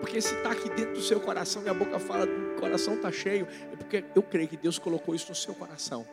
Porque 0.01 0.21
se 0.21 0.35
está 0.35 0.51
aqui 0.51 0.69
dentro 0.71 0.95
do 0.95 1.01
seu 1.01 1.19
coração 1.19 1.63
e 1.63 1.69
a 1.69 1.75
boca 1.75 1.99
fala 1.99 2.27
do 2.27 2.61
coração 2.61 2.95
está 2.95 3.11
cheio, 3.11 3.47
é 3.73 3.77
porque 3.77 4.05
eu 4.15 4.23
creio 4.23 4.49
que 4.49 4.57
Deus 4.57 4.79
colocou 4.79 5.15
isso 5.15 5.31
no 5.31 5.35
seu 5.35 5.55
coração. 5.55 6.05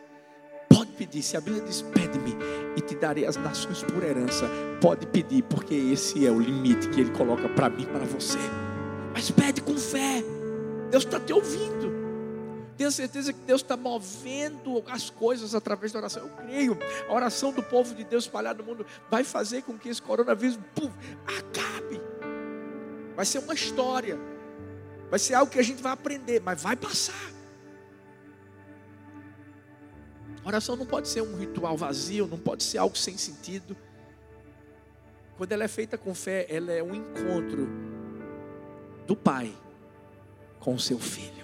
Pode 0.68 0.92
pedir, 0.92 1.22
se 1.22 1.36
a 1.36 1.40
Bíblia 1.40 1.62
diz, 1.64 1.82
pede-me 1.82 2.36
e 2.76 2.80
te 2.80 2.94
darei 2.94 3.26
as 3.26 3.36
nações 3.36 3.82
por 3.82 4.02
herança. 4.02 4.48
Pode 4.80 5.06
pedir, 5.06 5.42
porque 5.42 5.74
esse 5.74 6.24
é 6.24 6.30
o 6.30 6.40
limite 6.40 6.88
que 6.88 7.00
Ele 7.00 7.10
coloca 7.10 7.48
para 7.50 7.68
mim 7.68 7.84
para 7.84 8.04
você. 8.04 8.38
Mas 9.12 9.30
pede 9.30 9.60
com 9.60 9.76
fé. 9.76 10.22
Deus 10.90 11.04
está 11.04 11.20
te 11.20 11.32
ouvindo. 11.32 11.99
Tenha 12.80 12.90
certeza 12.90 13.30
que 13.30 13.40
Deus 13.40 13.60
está 13.60 13.76
movendo 13.76 14.82
as 14.86 15.10
coisas 15.10 15.54
através 15.54 15.92
da 15.92 15.98
oração. 15.98 16.22
Eu 16.22 16.30
creio. 16.30 16.78
A 17.06 17.12
oração 17.12 17.52
do 17.52 17.62
povo 17.62 17.94
de 17.94 18.04
Deus 18.04 18.24
espalhado 18.24 18.62
no 18.62 18.70
mundo 18.70 18.86
vai 19.10 19.22
fazer 19.22 19.64
com 19.64 19.76
que 19.76 19.90
esse 19.90 20.00
coronavírus 20.00 20.58
puf, 20.74 20.90
acabe. 21.26 22.00
Vai 23.14 23.26
ser 23.26 23.40
uma 23.40 23.52
história. 23.52 24.18
Vai 25.10 25.18
ser 25.18 25.34
algo 25.34 25.52
que 25.52 25.58
a 25.58 25.62
gente 25.62 25.82
vai 25.82 25.92
aprender, 25.92 26.40
mas 26.40 26.62
vai 26.62 26.74
passar. 26.74 27.30
A 30.42 30.48
oração 30.48 30.74
não 30.74 30.86
pode 30.86 31.06
ser 31.06 31.20
um 31.20 31.36
ritual 31.36 31.76
vazio, 31.76 32.26
não 32.26 32.38
pode 32.38 32.62
ser 32.62 32.78
algo 32.78 32.96
sem 32.96 33.18
sentido. 33.18 33.76
Quando 35.36 35.52
ela 35.52 35.64
é 35.64 35.68
feita 35.68 35.98
com 35.98 36.14
fé, 36.14 36.46
ela 36.48 36.72
é 36.72 36.82
um 36.82 36.94
encontro 36.94 37.68
do 39.06 39.14
Pai 39.14 39.54
com 40.58 40.74
o 40.74 40.80
seu 40.80 40.98
filho. 40.98 41.39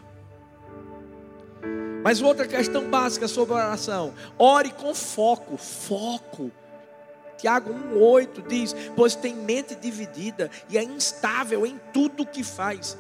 Mas 2.07 2.23
outra 2.23 2.47
questão 2.47 2.89
básica 2.89 3.27
sobre 3.27 3.57
oração: 3.57 4.15
ore 4.39 4.71
com 4.71 4.95
foco, 4.95 5.57
foco. 5.57 6.53
Tiago 7.37 7.75
1,8 7.75 8.47
diz: 8.47 8.77
Pois 8.95 9.17
tem 9.17 9.35
mente 9.35 9.75
dividida 9.75 10.49
e 10.71 10.79
é 10.79 10.85
instável 10.85 11.67
em 11.67 11.81
tudo 11.93 12.23
o 12.23 12.27
que 12.27 12.45
faz. 12.45 12.97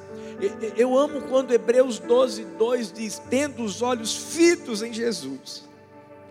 Eu 0.76 0.98
amo 0.98 1.22
quando 1.22 1.54
Hebreus 1.54 2.00
12, 2.00 2.46
2 2.58 2.92
diz: 2.92 3.22
Tendo 3.30 3.62
os 3.62 3.80
olhos 3.80 4.12
fitos 4.12 4.82
em 4.82 4.92
Jesus, 4.92 5.62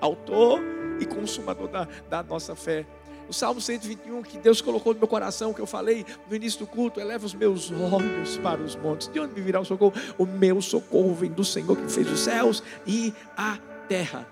Autor 0.01 0.59
e 0.99 1.05
Consumador 1.05 1.69
da, 1.69 1.88
da 2.09 2.23
nossa 2.23 2.57
fé. 2.57 2.85
O 3.27 3.33
Salmo 3.33 3.59
121 3.59 4.21
que 4.21 4.38
Deus 4.38 4.61
colocou 4.61 4.93
no 4.93 4.99
meu 4.99 5.07
coração, 5.07 5.53
que 5.53 5.59
eu 5.59 5.65
falei 5.65 6.05
no 6.29 6.35
início 6.35 6.59
do 6.59 6.67
culto, 6.67 6.99
eleva 6.99 7.25
os 7.25 7.33
meus 7.33 7.71
olhos 7.71 8.38
para 8.38 8.61
os 8.61 8.75
montes. 8.75 9.07
De 9.07 9.19
onde 9.19 9.33
me 9.33 9.41
virá 9.41 9.59
o 9.59 9.65
socorro? 9.65 9.93
O 10.17 10.25
meu 10.25 10.61
socorro 10.61 11.13
vem 11.13 11.31
do 11.31 11.43
Senhor 11.43 11.75
que 11.75 11.91
fez 11.91 12.09
os 12.11 12.19
céus 12.19 12.61
e 12.85 13.13
a 13.35 13.57
terra. 13.88 14.27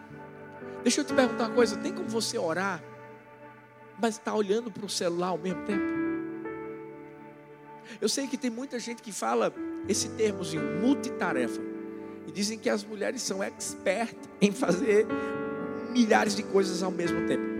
Deixa 0.84 1.01
eu 1.01 1.06
te 1.06 1.13
perguntar 1.13 1.45
uma 1.45 1.56
coisa: 1.56 1.77
tem 1.77 1.91
como 1.91 2.08
você 2.08 2.38
orar, 2.38 2.84
mas 3.99 4.15
está 4.15 4.34
olhando 4.34 4.69
para 4.69 4.86
o 4.86 4.89
celular 4.89 5.29
ao 5.29 5.38
mesmo 5.38 5.63
tempo? 5.63 6.03
Eu 7.99 8.10
sei 8.10 8.27
que 8.27 8.38
tem 8.38 8.49
muita 8.49 8.79
gente 8.79 9.01
que 9.01 9.12
fala 9.12 9.53
esse 9.88 10.10
termozinho, 10.10 10.82
multitarefa. 10.82 11.62
E 12.27 12.32
dizem 12.32 12.58
que 12.58 12.69
as 12.69 12.84
mulheres 12.84 13.21
são 13.21 13.43
expert 13.43 14.15
em 14.39 14.51
fazer 14.51 15.06
milhares 15.91 16.36
de 16.36 16.43
coisas 16.43 16.82
ao 16.82 16.91
mesmo 16.91 17.27
tempo. 17.27 17.52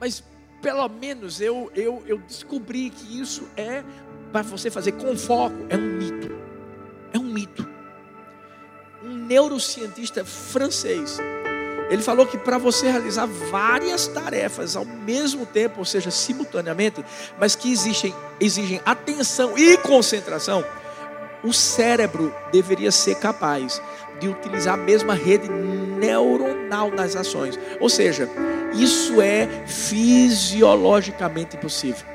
Mas 0.00 0.22
pelo 0.60 0.88
menos 0.88 1.40
eu, 1.40 1.70
eu, 1.74 2.02
eu 2.06 2.18
descobri 2.18 2.90
que 2.90 3.20
isso 3.20 3.48
é 3.56 3.84
para 4.32 4.42
você 4.42 4.70
fazer 4.70 4.92
com 4.92 5.16
foco, 5.16 5.56
é 5.68 5.76
um 5.76 5.80
mito. 5.80 6.38
É 7.12 7.18
um 7.18 7.24
mito. 7.24 7.68
Um 9.02 9.14
neurocientista 9.14 10.24
francês, 10.24 11.18
ele 11.88 12.02
falou 12.02 12.26
que 12.26 12.36
para 12.36 12.58
você 12.58 12.90
realizar 12.90 13.26
várias 13.26 14.06
tarefas 14.08 14.76
ao 14.76 14.84
mesmo 14.84 15.46
tempo, 15.46 15.78
ou 15.78 15.84
seja, 15.84 16.10
simultaneamente, 16.10 17.02
mas 17.38 17.56
que 17.56 17.72
exigem, 17.72 18.14
exigem 18.38 18.80
atenção 18.84 19.56
e 19.56 19.78
concentração, 19.78 20.64
o 21.42 21.52
cérebro 21.52 22.34
deveria 22.52 22.92
ser 22.92 23.14
capaz 23.16 23.80
de 24.20 24.28
utilizar 24.28 24.74
a 24.74 24.76
mesma 24.76 25.14
rede 25.14 25.48
neuronal 25.48 26.90
nas 26.90 27.16
ações. 27.16 27.58
Ou 27.80 27.88
seja, 27.88 28.28
isso 28.74 29.20
é 29.20 29.48
fisiologicamente 29.66 31.56
possível. 31.56 32.06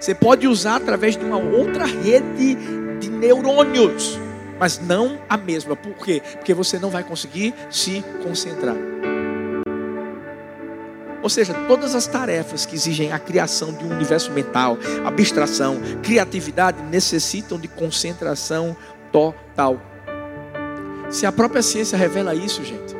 Você 0.00 0.14
pode 0.14 0.46
usar 0.46 0.76
através 0.76 1.16
de 1.16 1.24
uma 1.24 1.38
outra 1.38 1.84
rede 1.84 2.56
de 3.00 3.10
neurônios, 3.10 4.18
mas 4.58 4.78
não 4.78 5.18
a 5.28 5.36
mesma. 5.36 5.76
Por 5.76 5.94
quê? 5.94 6.22
Porque 6.34 6.54
você 6.54 6.78
não 6.78 6.90
vai 6.90 7.04
conseguir 7.04 7.54
se 7.70 8.04
concentrar. 8.22 8.76
Ou 11.22 11.30
seja, 11.30 11.54
todas 11.66 11.94
as 11.94 12.06
tarefas 12.06 12.66
que 12.66 12.74
exigem 12.74 13.10
a 13.10 13.18
criação 13.18 13.72
de 13.72 13.82
um 13.82 13.90
universo 13.90 14.30
mental, 14.30 14.76
abstração, 15.06 15.80
criatividade, 16.02 16.82
necessitam 16.82 17.58
de 17.58 17.66
concentração 17.66 18.76
total. 19.10 19.80
Se 21.14 21.24
a 21.24 21.30
própria 21.30 21.62
ciência 21.62 21.96
revela 21.96 22.34
isso, 22.34 22.64
gente. 22.64 22.92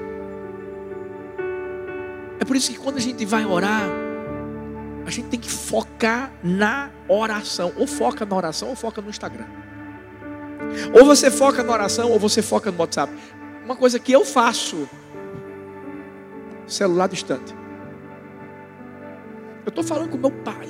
É 2.38 2.44
por 2.44 2.54
isso 2.54 2.70
que 2.70 2.78
quando 2.78 2.98
a 2.98 3.00
gente 3.00 3.24
vai 3.24 3.44
orar, 3.44 3.88
a 5.04 5.10
gente 5.10 5.26
tem 5.30 5.40
que 5.40 5.50
focar 5.50 6.30
na 6.40 6.90
oração. 7.08 7.72
Ou 7.76 7.88
foca 7.88 8.24
na 8.24 8.36
oração, 8.36 8.68
ou 8.68 8.76
foca 8.76 9.02
no 9.02 9.10
Instagram. 9.10 9.46
Ou 10.96 11.04
você 11.04 11.28
foca 11.28 11.64
na 11.64 11.72
oração, 11.72 12.12
ou 12.12 12.20
você 12.20 12.40
foca 12.40 12.70
no 12.70 12.78
WhatsApp. 12.78 13.12
Uma 13.64 13.74
coisa 13.74 13.98
que 13.98 14.12
eu 14.12 14.24
faço: 14.24 14.88
celular 16.68 17.08
distante. 17.08 17.52
Eu 19.66 19.70
estou 19.70 19.82
falando 19.82 20.10
com 20.10 20.18
meu 20.18 20.30
pai. 20.30 20.68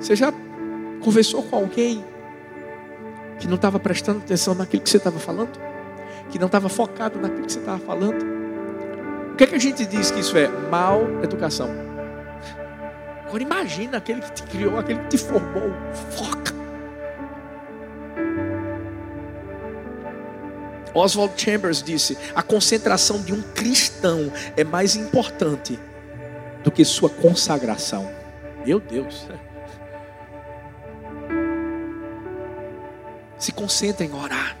Você 0.00 0.16
já 0.16 0.32
conversou 1.02 1.42
com 1.42 1.56
alguém 1.56 2.02
que 3.38 3.46
não 3.46 3.56
estava 3.56 3.78
prestando 3.78 4.18
atenção 4.18 4.54
naquilo 4.54 4.82
que 4.82 4.90
você 4.90 4.96
estava 4.96 5.18
falando? 5.18 5.58
Que 6.30 6.38
não 6.38 6.46
estava 6.46 6.68
focado 6.68 7.18
naquilo 7.18 7.46
que 7.46 7.52
você 7.52 7.58
estava 7.58 7.78
falando? 7.78 8.22
O 9.32 9.36
que, 9.36 9.44
é 9.44 9.46
que 9.46 9.54
a 9.54 9.60
gente 9.60 9.84
diz 9.84 10.10
que 10.10 10.20
isso 10.20 10.36
é? 10.36 10.48
Mal 10.48 11.02
educação. 11.22 11.68
Agora 13.26 13.42
imagina 13.42 13.98
aquele 13.98 14.20
que 14.20 14.32
te 14.32 14.42
criou, 14.44 14.78
aquele 14.78 15.00
que 15.00 15.08
te 15.08 15.18
formou. 15.18 15.70
Foca. 16.10 16.54
Oswald 20.94 21.34
Chambers 21.36 21.82
disse: 21.82 22.16
a 22.34 22.42
concentração 22.42 23.20
de 23.20 23.32
um 23.34 23.42
cristão 23.42 24.32
é 24.56 24.64
mais 24.64 24.96
importante 24.96 25.78
do 26.64 26.70
que 26.70 26.84
sua 26.84 27.10
consagração. 27.10 28.10
Meu 28.64 28.80
Deus. 28.80 29.28
Se 33.38 33.52
concentre 33.52 34.06
em 34.06 34.12
orar. 34.12 34.56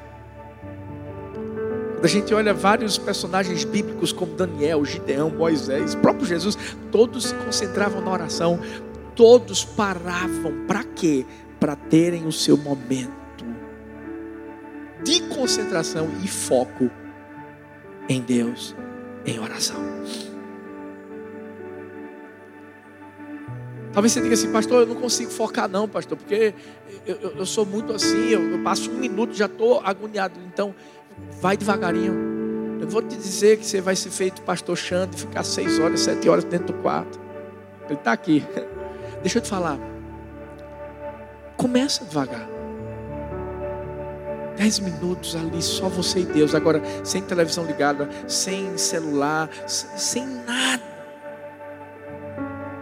Quando 1.94 2.04
a 2.04 2.08
gente 2.08 2.34
olha 2.34 2.52
vários 2.52 2.98
personagens 2.98 3.64
bíblicos 3.64 4.12
como 4.12 4.34
Daniel, 4.34 4.84
Gideão, 4.84 5.30
Moisés, 5.30 5.94
próprio 5.94 6.26
Jesus, 6.26 6.56
todos 6.92 7.26
se 7.26 7.34
concentravam 7.34 8.02
na 8.02 8.10
oração, 8.12 8.60
todos 9.14 9.64
paravam 9.64 10.66
para 10.66 10.84
quê? 10.84 11.24
Para 11.58 11.74
terem 11.74 12.26
o 12.26 12.32
seu 12.32 12.56
momento 12.56 13.26
de 15.02 15.20
concentração 15.28 16.08
e 16.22 16.28
foco 16.28 16.90
em 18.08 18.20
Deus, 18.20 18.74
em 19.24 19.38
oração. 19.38 19.80
Talvez 23.96 24.12
você 24.12 24.20
diga 24.20 24.34
assim, 24.34 24.52
pastor, 24.52 24.82
eu 24.82 24.86
não 24.86 24.96
consigo 24.96 25.30
focar 25.30 25.66
não, 25.66 25.88
pastor, 25.88 26.18
porque 26.18 26.52
eu, 27.06 27.16
eu, 27.16 27.30
eu 27.38 27.46
sou 27.46 27.64
muito 27.64 27.94
assim, 27.94 28.28
eu, 28.28 28.42
eu 28.42 28.62
passo 28.62 28.90
um 28.90 28.98
minuto 28.98 29.32
já 29.32 29.46
estou 29.46 29.80
agoniado. 29.82 30.38
Então, 30.52 30.74
vai 31.40 31.56
devagarinho. 31.56 32.78
Eu 32.78 32.86
vou 32.86 33.00
te 33.00 33.16
dizer 33.16 33.56
que 33.56 33.64
você 33.64 33.80
vai 33.80 33.96
ser 33.96 34.10
feito 34.10 34.42
pastor 34.42 34.76
Xande, 34.76 35.16
ficar 35.16 35.42
seis 35.44 35.78
horas, 35.78 36.00
sete 36.00 36.28
horas 36.28 36.44
dentro 36.44 36.66
do 36.66 36.82
quarto. 36.82 37.18
Ele 37.86 37.94
está 37.94 38.12
aqui. 38.12 38.44
Deixa 39.24 39.38
eu 39.38 39.42
te 39.42 39.48
falar. 39.48 39.78
Começa 41.56 42.04
devagar. 42.04 42.46
Dez 44.58 44.78
minutos 44.78 45.34
ali, 45.34 45.62
só 45.62 45.88
você 45.88 46.18
e 46.20 46.26
Deus. 46.26 46.54
Agora, 46.54 46.82
sem 47.02 47.22
televisão 47.22 47.64
ligada, 47.64 48.10
sem 48.28 48.76
celular, 48.76 49.48
sem 49.66 50.26
nada. 50.26 50.95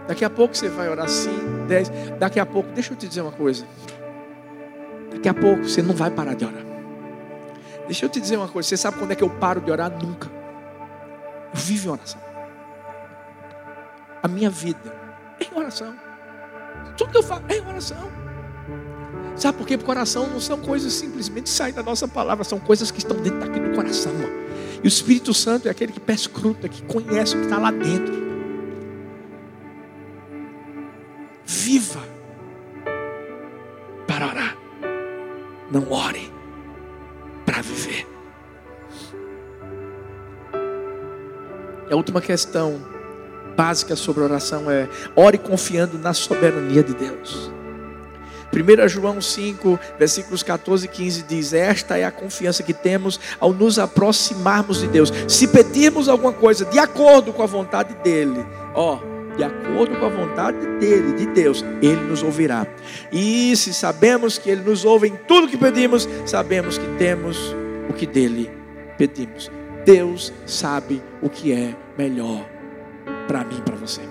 Daqui 0.07 0.23
a 0.23 0.29
pouco 0.29 0.55
você 0.55 0.69
vai 0.69 0.89
orar 0.89 1.05
assim, 1.05 1.35
dez. 1.67 1.89
Daqui 2.19 2.39
a 2.39 2.45
pouco, 2.45 2.71
deixa 2.71 2.93
eu 2.93 2.97
te 2.97 3.07
dizer 3.07 3.21
uma 3.21 3.31
coisa. 3.31 3.65
Daqui 5.11 5.27
a 5.27 5.33
pouco 5.33 5.63
você 5.63 5.81
não 5.81 5.95
vai 5.95 6.11
parar 6.11 6.35
de 6.35 6.45
orar. 6.45 6.63
Deixa 7.85 8.05
eu 8.05 8.09
te 8.09 8.19
dizer 8.19 8.37
uma 8.37 8.47
coisa. 8.47 8.69
Você 8.69 8.77
sabe 8.77 8.97
quando 8.97 9.11
é 9.11 9.15
que 9.15 9.23
eu 9.23 9.29
paro 9.29 9.61
de 9.61 9.71
orar? 9.71 9.91
Nunca. 9.91 10.29
Eu 11.53 11.59
vivo 11.59 11.87
em 11.87 11.91
oração. 11.91 12.21
A 14.21 14.27
minha 14.27 14.49
vida 14.49 14.93
é 15.39 15.45
em 15.45 15.57
oração. 15.57 15.95
Tudo 16.97 17.11
que 17.11 17.17
eu 17.17 17.23
faço 17.23 17.43
é 17.47 17.57
em 17.57 17.67
oração. 17.67 18.11
Sabe 19.35 19.57
por 19.57 19.67
quê? 19.67 19.77
Porque 19.77 19.85
coração 19.85 20.27
não 20.27 20.39
são 20.39 20.57
coisas 20.57 20.93
simplesmente 20.93 21.49
saem 21.49 21.73
da 21.73 21.83
nossa 21.83 22.07
palavra, 22.07 22.43
são 22.43 22.59
coisas 22.59 22.89
que 22.89 22.99
estão 22.99 23.17
dentro 23.17 23.39
daquele 23.39 23.75
coração. 23.75 24.13
E 24.81 24.87
o 24.87 24.87
Espírito 24.87 25.33
Santo 25.33 25.67
é 25.67 25.71
aquele 25.71 25.91
que 25.91 25.99
perscruta, 25.99 26.69
que 26.69 26.81
conhece 26.83 27.35
o 27.35 27.39
que 27.39 27.45
está 27.45 27.57
lá 27.57 27.71
dentro. 27.71 28.24
Última 42.15 42.21
questão 42.21 42.81
básica 43.55 43.95
sobre 43.95 44.23
oração 44.23 44.71
é: 44.71 44.87
ore 45.15 45.37
confiando 45.37 45.97
na 45.97 46.13
soberania 46.13 46.83
de 46.83 46.93
Deus. 46.93 47.51
1 48.53 48.87
João 48.87 49.19
5, 49.19 49.77
versículos 49.99 50.41
14 50.41 50.85
e 50.85 50.89
15 50.89 51.23
diz: 51.23 51.53
Esta 51.53 51.97
é 51.97 52.05
a 52.05 52.11
confiança 52.11 52.63
que 52.63 52.73
temos 52.73 53.19
ao 53.39 53.51
nos 53.53 53.77
aproximarmos 53.77 54.79
de 54.79 54.87
Deus. 54.87 55.11
Se 55.27 55.47
pedirmos 55.47 56.07
alguma 56.07 56.31
coisa 56.31 56.63
de 56.65 56.79
acordo 56.79 57.33
com 57.33 57.43
a 57.43 57.47
vontade 57.47 57.95
dEle, 58.01 58.45
ó, 58.73 58.99
de 59.35 59.43
acordo 59.43 59.97
com 59.99 60.05
a 60.05 60.09
vontade 60.09 60.57
dEle, 60.79 61.13
de 61.13 61.25
Deus, 61.27 61.65
Ele 61.81 62.01
nos 62.01 62.23
ouvirá. 62.23 62.65
E 63.11 63.55
se 63.57 63.73
sabemos 63.73 64.37
que 64.37 64.49
Ele 64.49 64.61
nos 64.61 64.85
ouve 64.85 65.09
em 65.09 65.15
tudo 65.27 65.49
que 65.49 65.57
pedimos, 65.57 66.07
sabemos 66.25 66.77
que 66.77 66.87
temos 66.97 67.53
o 67.89 67.93
que 67.93 68.07
dEle 68.07 68.49
pedimos. 68.97 69.51
Deus 69.83 70.33
sabe 70.45 71.03
o 71.21 71.29
que 71.29 71.51
é 71.51 71.75
melhor 71.97 72.45
para 73.27 73.43
mim 73.43 73.57
e 73.57 73.61
para 73.61 73.75
você. 73.75 74.01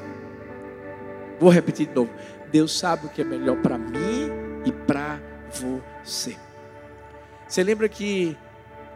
Vou 1.38 1.50
repetir 1.50 1.88
de 1.88 1.94
novo. 1.94 2.10
Deus 2.50 2.78
sabe 2.78 3.06
o 3.06 3.08
que 3.08 3.20
é 3.20 3.24
melhor 3.24 3.60
para 3.60 3.76
mim 3.76 4.30
e 4.64 4.72
para 4.72 5.20
você. 5.50 6.36
Você 7.46 7.62
lembra 7.62 7.88
que 7.88 8.36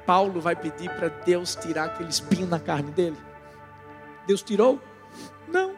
Paulo 0.06 0.40
vai 0.40 0.56
pedir 0.56 0.90
para 0.90 1.08
Deus 1.08 1.54
tirar 1.56 1.84
aquele 1.86 2.08
espinho 2.08 2.46
na 2.46 2.58
carne 2.58 2.90
dele? 2.90 3.16
Deus 4.26 4.42
tirou? 4.42 4.80
Não. 5.46 5.74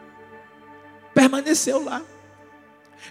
Permaneceu 1.13 1.83
lá. 1.83 2.01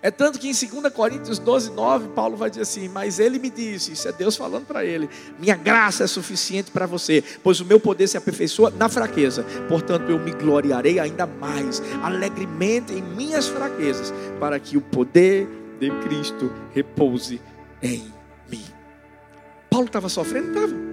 É 0.02 0.10
tanto 0.10 0.38
que 0.38 0.48
em 0.48 0.52
2 0.52 0.92
Coríntios 0.92 1.38
12, 1.38 1.72
9, 1.72 2.08
Paulo 2.08 2.36
vai 2.36 2.48
dizer 2.48 2.62
assim: 2.62 2.88
Mas 2.88 3.18
ele 3.18 3.38
me 3.38 3.50
disse, 3.50 3.92
isso 3.92 4.08
é 4.08 4.12
Deus 4.12 4.36
falando 4.36 4.66
para 4.66 4.84
ele: 4.84 5.08
Minha 5.38 5.56
graça 5.56 6.04
é 6.04 6.06
suficiente 6.06 6.70
para 6.70 6.86
você, 6.86 7.22
pois 7.42 7.60
o 7.60 7.64
meu 7.64 7.78
poder 7.78 8.06
se 8.06 8.16
aperfeiçoa 8.16 8.70
na 8.70 8.88
fraqueza. 8.88 9.44
Portanto, 9.68 10.10
eu 10.10 10.18
me 10.18 10.32
gloriarei 10.32 10.98
ainda 10.98 11.26
mais, 11.26 11.82
alegremente 12.02 12.92
em 12.92 13.02
minhas 13.02 13.48
fraquezas, 13.48 14.12
para 14.38 14.58
que 14.58 14.76
o 14.76 14.80
poder 14.80 15.48
de 15.78 15.90
Cristo 16.02 16.52
repouse 16.72 17.40
em 17.82 18.12
mim. 18.50 18.64
Paulo 19.68 19.86
estava 19.86 20.08
sofrendo? 20.08 20.48
Estava. 20.48 20.90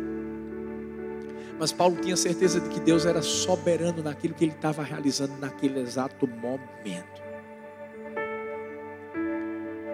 Mas 1.59 1.71
Paulo 1.71 1.95
tinha 1.95 2.15
certeza 2.15 2.59
de 2.59 2.69
que 2.69 2.79
Deus 2.79 3.05
era 3.05 3.21
soberano 3.21 4.03
naquilo 4.03 4.33
que 4.33 4.45
ele 4.45 4.53
estava 4.53 4.83
realizando 4.83 5.33
naquele 5.39 5.79
exato 5.79 6.27
momento. 6.27 7.26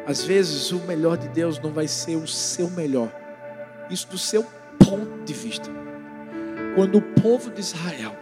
Às 0.06 0.22
vezes 0.24 0.72
o 0.72 0.80
melhor 0.80 1.18
de 1.18 1.30
Deus 1.30 1.60
não 1.60 1.72
vai 1.72 1.88
ser 1.88 2.18
o 2.18 2.28
seu 2.28 2.70
melhor. 2.70 3.10
Isso 3.90 4.08
do 4.10 4.18
seu 4.18 4.46
ponto 4.78 5.24
de 5.24 5.34
vista. 5.34 5.70
Quando 6.76 6.98
o 6.98 7.02
povo 7.02 7.50
de 7.50 7.62
Israel, 7.62 8.14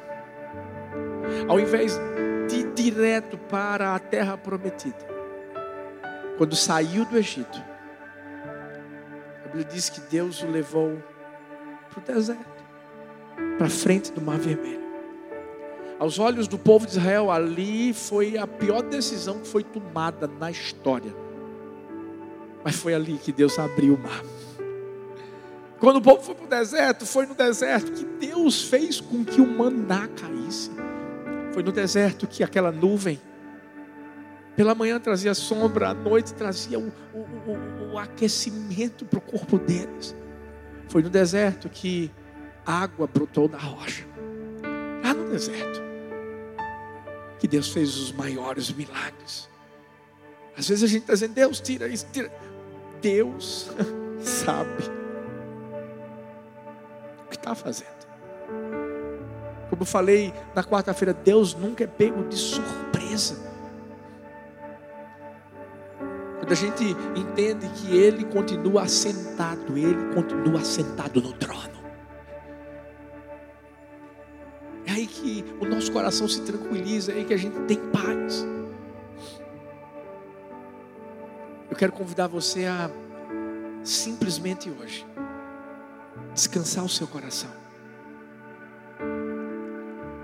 ao 1.47 1.59
invés 1.59 1.99
de 2.47 2.57
ir 2.57 2.73
direto 2.73 3.37
para 3.37 3.95
a 3.95 3.99
terra 3.99 4.37
prometida, 4.37 5.09
quando 6.37 6.55
saiu 6.55 7.03
do 7.05 7.17
Egito, 7.17 7.63
a 9.43 9.47
Bíblia 9.47 9.65
diz 9.65 9.89
que 9.89 10.01
Deus 10.01 10.43
o 10.43 10.47
levou 10.47 11.01
para 11.89 11.99
o 11.99 12.15
deserto, 12.15 12.63
para 13.57 13.69
frente 13.69 14.11
do 14.11 14.21
Mar 14.21 14.37
Vermelho. 14.37 14.81
Aos 15.97 16.19
olhos 16.19 16.47
do 16.47 16.59
povo 16.59 16.85
de 16.85 16.93
Israel, 16.93 17.31
ali 17.31 17.91
foi 17.93 18.37
a 18.37 18.45
pior 18.45 18.83
decisão 18.83 19.39
que 19.39 19.47
foi 19.47 19.63
tomada 19.63 20.27
na 20.27 20.49
história 20.51 21.13
mas 22.63 22.75
foi 22.75 22.93
ali 22.93 23.17
que 23.17 23.31
Deus 23.31 23.57
abriu 23.57 23.95
o 23.95 23.97
mar. 23.97 24.23
Quando 25.79 25.97
o 25.97 26.01
povo 26.01 26.21
foi 26.21 26.35
para 26.35 26.45
o 26.45 26.47
deserto, 26.47 27.05
foi 27.05 27.25
no 27.25 27.33
deserto 27.33 27.91
que 27.91 28.05
Deus 28.05 28.63
fez 28.63 29.01
com 29.01 29.25
que 29.25 29.41
o 29.41 29.47
maná 29.47 30.07
caísse. 30.07 30.69
Foi 31.53 31.63
no 31.63 31.71
deserto 31.71 32.27
que 32.27 32.43
aquela 32.43 32.71
nuvem, 32.71 33.19
pela 34.55 34.75
manhã 34.75 34.99
trazia 34.99 35.33
sombra, 35.33 35.89
à 35.89 35.93
noite 35.93 36.33
trazia 36.33 36.77
o, 36.77 36.93
o, 37.13 37.19
o, 37.19 37.93
o 37.93 37.97
aquecimento 37.97 39.05
para 39.05 39.17
o 39.17 39.21
corpo 39.21 39.57
deles. 39.57 40.15
Foi 40.87 41.01
no 41.01 41.09
deserto 41.09 41.67
que 41.67 42.11
água 42.65 43.07
brotou 43.07 43.47
da 43.47 43.57
rocha. 43.57 44.05
Lá 45.03 45.13
no 45.13 45.29
deserto. 45.29 45.81
Que 47.39 47.47
Deus 47.47 47.69
fez 47.69 47.95
os 47.97 48.11
maiores 48.11 48.71
milagres. 48.71 49.49
Às 50.55 50.67
vezes 50.67 50.83
a 50.83 50.87
gente 50.87 51.01
está 51.01 51.13
dizendo, 51.13 51.33
Deus 51.33 51.59
tira 51.59 51.87
isso, 51.87 52.05
tira. 52.11 52.31
Deus 53.01 53.71
sabe 54.21 54.83
que 57.29 57.35
está 57.35 57.55
fazendo. 57.55 58.01
Como 59.69 59.81
eu 59.81 59.85
falei 59.85 60.33
na 60.53 60.63
quarta-feira, 60.63 61.13
Deus 61.13 61.55
nunca 61.55 61.83
é 61.83 61.87
pego 61.87 62.23
de 62.27 62.35
surpresa. 62.35 63.37
Quando 66.39 66.51
a 66.51 66.55
gente 66.55 66.95
entende 67.15 67.67
que 67.69 67.97
Ele 67.97 68.25
continua 68.25 68.83
assentado, 68.83 69.77
Ele 69.77 70.13
continua 70.13 70.59
assentado 70.59 71.21
no 71.21 71.33
trono. 71.33 71.81
É 74.85 74.91
aí 74.91 75.07
que 75.07 75.45
o 75.61 75.65
nosso 75.65 75.91
coração 75.91 76.27
se 76.27 76.41
tranquiliza, 76.41 77.13
é 77.13 77.15
aí 77.15 77.25
que 77.25 77.33
a 77.33 77.37
gente 77.37 77.57
tem 77.61 77.77
paz. 77.77 78.45
Eu 81.71 81.77
quero 81.77 81.93
convidar 81.93 82.27
você 82.27 82.65
a 82.65 82.91
simplesmente 83.81 84.69
hoje 84.69 85.07
descansar 86.33 86.83
o 86.83 86.89
seu 86.89 87.07
coração. 87.07 87.49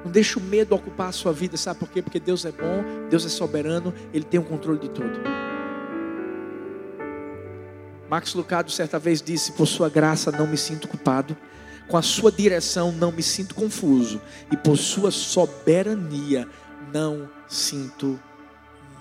Não 0.03 0.11
deixe 0.11 0.37
o 0.37 0.41
medo 0.41 0.75
ocupar 0.75 1.07
a 1.07 1.11
sua 1.13 1.31
vida, 1.31 1.57
sabe 1.57 1.79
por 1.79 1.89
quê? 1.89 2.01
Porque 2.01 2.19
Deus 2.19 2.45
é 2.45 2.51
bom, 2.51 2.83
Deus 3.09 3.25
é 3.25 3.29
soberano, 3.29 3.93
Ele 4.13 4.25
tem 4.25 4.39
o 4.39 4.43
controle 4.43 4.79
de 4.79 4.89
tudo. 4.89 5.19
Max 8.09 8.33
Lucado 8.33 8.69
certa 8.69 8.99
vez 8.99 9.21
disse: 9.21 9.53
Por 9.53 9.67
sua 9.67 9.89
graça 9.89 10.31
não 10.31 10.47
me 10.47 10.57
sinto 10.57 10.87
culpado, 10.87 11.35
com 11.87 11.97
a 11.97 12.01
sua 12.01 12.31
direção 12.31 12.91
não 12.91 13.11
me 13.11 13.23
sinto 13.23 13.55
confuso, 13.55 14.21
e 14.51 14.57
por 14.57 14.77
sua 14.77 15.11
soberania 15.11 16.47
não 16.93 17.29
sinto 17.47 18.19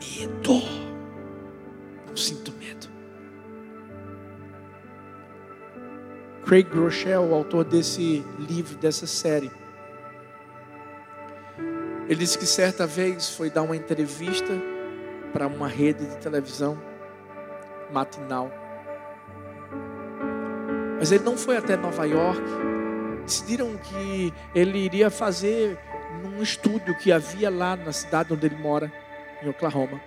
medo. 0.01 0.96
Não 2.17 2.23
sinto 2.23 2.51
medo. 2.53 2.89
Craig 6.47 6.67
Groeschel, 6.67 7.21
o 7.21 7.35
autor 7.35 7.63
desse 7.63 8.25
livro, 8.39 8.75
dessa 8.79 9.07
série, 9.07 9.51
ele 12.09 12.15
disse 12.15 12.39
que 12.39 12.47
certa 12.47 12.87
vez 12.87 13.29
foi 13.29 13.51
dar 13.51 13.61
uma 13.61 13.77
entrevista 13.77 14.51
para 15.31 15.47
uma 15.47 15.69
rede 15.69 16.07
de 16.07 16.17
televisão 16.17 16.81
matinal. 17.93 18.51
Mas 20.99 21.13
ele 21.13 21.23
não 21.23 21.37
foi 21.37 21.59
até 21.59 21.77
Nova 21.77 22.07
York. 22.07 22.41
Decidiram 23.27 23.77
que 23.77 24.33
ele 24.55 24.79
iria 24.79 25.11
fazer 25.11 25.79
num 26.23 26.43
estúdio 26.43 26.97
que 26.97 27.13
havia 27.13 27.51
lá 27.51 27.77
na 27.77 27.93
cidade 27.93 28.33
onde 28.33 28.47
ele 28.47 28.57
mora, 28.57 28.91
em 29.43 29.51
Oklahoma. 29.51 30.01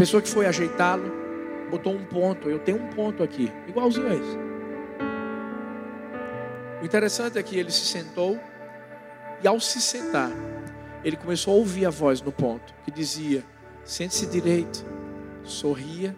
Pessoa 0.00 0.22
que 0.22 0.30
foi 0.30 0.46
ajeitá-lo 0.46 1.12
botou 1.70 1.92
um 1.92 2.02
ponto, 2.02 2.48
eu 2.48 2.58
tenho 2.58 2.82
um 2.82 2.88
ponto 2.88 3.22
aqui, 3.22 3.52
igualzinho 3.68 4.06
a 4.06 4.14
esse. 4.14 4.38
O 6.80 6.86
interessante 6.86 7.38
é 7.38 7.42
que 7.42 7.54
ele 7.58 7.70
se 7.70 7.84
sentou 7.84 8.40
e 9.44 9.46
ao 9.46 9.60
se 9.60 9.78
sentar, 9.78 10.30
ele 11.04 11.18
começou 11.18 11.52
a 11.52 11.56
ouvir 11.58 11.84
a 11.84 11.90
voz 11.90 12.22
no 12.22 12.32
ponto 12.32 12.74
que 12.82 12.90
dizia: 12.90 13.44
sente-se 13.84 14.24
direito, 14.24 14.86
sorria, 15.44 16.16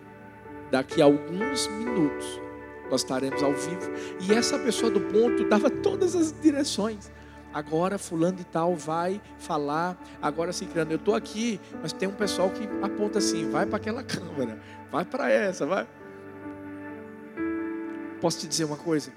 daqui 0.70 1.03
a 1.03 1.07
alguns 1.07 1.66
minutos 1.66 2.41
nós 2.89 3.01
estaremos 3.01 3.43
ao 3.43 3.53
vivo. 3.53 3.91
E 4.20 4.33
essa 4.33 4.61
pessoa 4.61 4.93
do 4.93 5.01
ponto 5.01 5.49
dava 5.49 5.68
todas 5.68 6.14
as 6.14 6.33
direções. 6.41 7.11
Agora 7.53 7.98
fulano 7.98 8.38
de 8.38 8.44
tal 8.44 8.74
vai 8.74 9.20
falar, 9.38 9.96
agora 10.22 10.53
se 10.53 10.64
criando. 10.64 10.92
Eu 10.92 10.96
estou 10.96 11.14
aqui, 11.14 11.61
mas 11.82 11.92
tem 11.92 12.09
um 12.09 12.14
pessoal 12.14 12.48
que 12.50 12.66
aponta 12.82 13.18
assim, 13.18 13.50
vai 13.50 13.66
para 13.66 13.76
aquela 13.76 14.03
câmera, 14.05 14.59
vai 14.90 15.05
para 15.05 15.30
essa, 15.30 15.66
vai. 15.66 15.86
Posso 18.20 18.38
te 18.38 18.46
dizer 18.46 18.64
uma 18.64 18.76
coisa? 18.76 19.12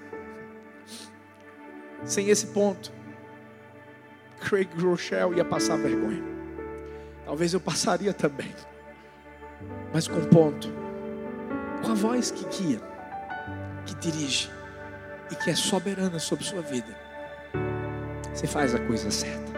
Sem 2.04 2.28
esse 2.28 2.48
ponto, 2.48 2.92
Craig 4.40 4.68
Rochelle 4.78 5.36
ia 5.36 5.44
passar 5.44 5.78
vergonha. 5.78 6.22
Talvez 7.24 7.54
eu 7.54 7.60
passaria 7.60 8.12
também. 8.12 8.54
Mas 9.94 10.06
com 10.06 10.20
ponto, 10.26 10.68
com 11.82 11.92
a 11.92 11.94
voz 11.94 12.30
que 12.30 12.44
guia, 12.44 12.80
que 13.86 13.94
dirige 13.94 14.50
e 15.30 15.34
que 15.34 15.50
é 15.50 15.54
soberana 15.54 16.18
sobre 16.18 16.44
sua 16.44 16.60
vida 16.60 17.05
você 18.36 18.46
faz 18.46 18.74
a 18.74 18.78
coisa 18.78 19.10
certa. 19.10 19.52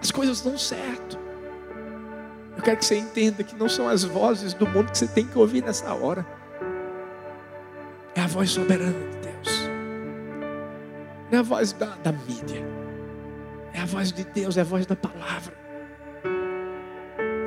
As 0.00 0.10
coisas 0.10 0.40
dão 0.40 0.58
certo. 0.58 1.16
Eu 2.56 2.62
quero 2.62 2.78
que 2.78 2.84
você 2.84 2.96
entenda 2.96 3.44
que 3.44 3.54
não 3.54 3.68
são 3.68 3.88
as 3.88 4.02
vozes 4.02 4.52
do 4.54 4.66
mundo 4.66 4.90
que 4.90 4.98
você 4.98 5.06
tem 5.06 5.24
que 5.24 5.38
ouvir 5.38 5.62
nessa 5.62 5.94
hora. 5.94 6.26
É 8.14 8.20
a 8.20 8.26
voz 8.26 8.50
soberana 8.50 8.92
de 8.92 9.16
Deus. 9.18 9.68
Não 11.30 11.38
é 11.38 11.40
a 11.40 11.42
voz 11.42 11.72
da, 11.72 11.86
da 12.02 12.10
mídia. 12.10 12.64
É 13.72 13.80
a 13.80 13.86
voz 13.86 14.12
de 14.12 14.24
Deus, 14.24 14.56
é 14.56 14.62
a 14.62 14.64
voz 14.64 14.84
da 14.84 14.96
palavra. 14.96 15.54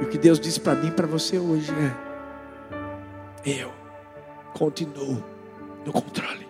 E 0.01 0.05
o 0.05 0.09
que 0.09 0.17
Deus 0.17 0.39
disse 0.39 0.59
para 0.59 0.75
mim 0.75 0.87
e 0.87 0.91
para 0.91 1.07
você 1.07 1.37
hoje 1.37 1.71
é: 3.45 3.59
Eu 3.59 3.73
continuo 4.53 5.21
no 5.85 5.91
controle. 5.91 6.47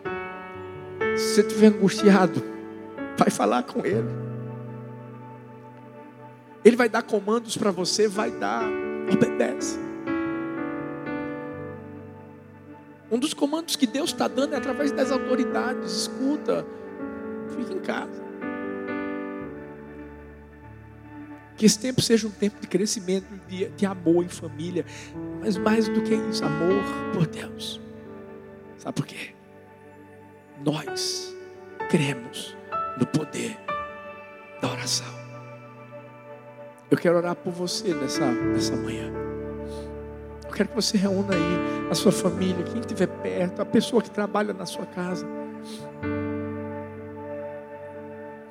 Se 1.17 1.33
você 1.35 1.41
estiver 1.41 1.67
angustiado, 1.67 2.56
Vai 3.17 3.29
falar 3.29 3.63
com 3.63 3.85
Ele. 3.85 4.27
Ele 6.63 6.75
vai 6.75 6.89
dar 6.89 7.01
comandos 7.01 7.57
para 7.57 7.71
você, 7.71 8.07
vai 8.07 8.29
dar, 8.29 8.63
obedece. 9.11 9.79
Um 13.09 13.17
dos 13.17 13.33
comandos 13.33 13.75
que 13.75 13.87
Deus 13.87 14.09
está 14.11 14.27
dando 14.27 14.53
é 14.53 14.57
através 14.57 14.91
das 14.91 15.11
autoridades. 15.11 15.91
Escuta, 15.93 16.65
fique 17.55 17.73
em 17.73 17.79
casa. 17.79 18.27
Que 21.55 21.65
esse 21.65 21.79
tempo 21.79 22.01
seja 22.01 22.27
um 22.27 22.31
tempo 22.31 22.59
de 22.59 22.67
crescimento, 22.67 23.25
de, 23.47 23.69
de 23.69 23.85
amor 23.85 24.25
em 24.25 24.27
família. 24.27 24.85
Mas 25.39 25.57
mais 25.57 25.87
do 25.87 26.03
que 26.03 26.13
isso, 26.13 26.43
amor 26.43 26.83
por 27.13 27.25
Deus. 27.25 27.79
Sabe 28.77 28.93
por 28.93 29.05
quê? 29.05 29.33
Nós 30.63 31.33
cremos 31.89 32.57
no 32.97 33.05
poder 33.05 33.57
da 34.61 34.69
oração. 34.69 35.17
Eu 36.89 36.97
quero 36.97 37.17
orar 37.17 37.35
por 37.35 37.51
você 37.51 37.93
nessa, 37.93 38.25
nessa 38.31 38.75
manhã. 38.75 39.11
Eu 40.45 40.51
quero 40.51 40.69
que 40.69 40.75
você 40.75 40.97
reúna 40.97 41.35
aí 41.35 41.89
a 41.91 41.95
sua 41.95 42.11
família, 42.11 42.63
quem 42.63 42.79
estiver 42.79 43.07
perto, 43.07 43.61
a 43.61 43.65
pessoa 43.65 44.01
que 44.01 44.09
trabalha 44.09 44.53
na 44.53 44.65
sua 44.65 44.85
casa. 44.85 45.27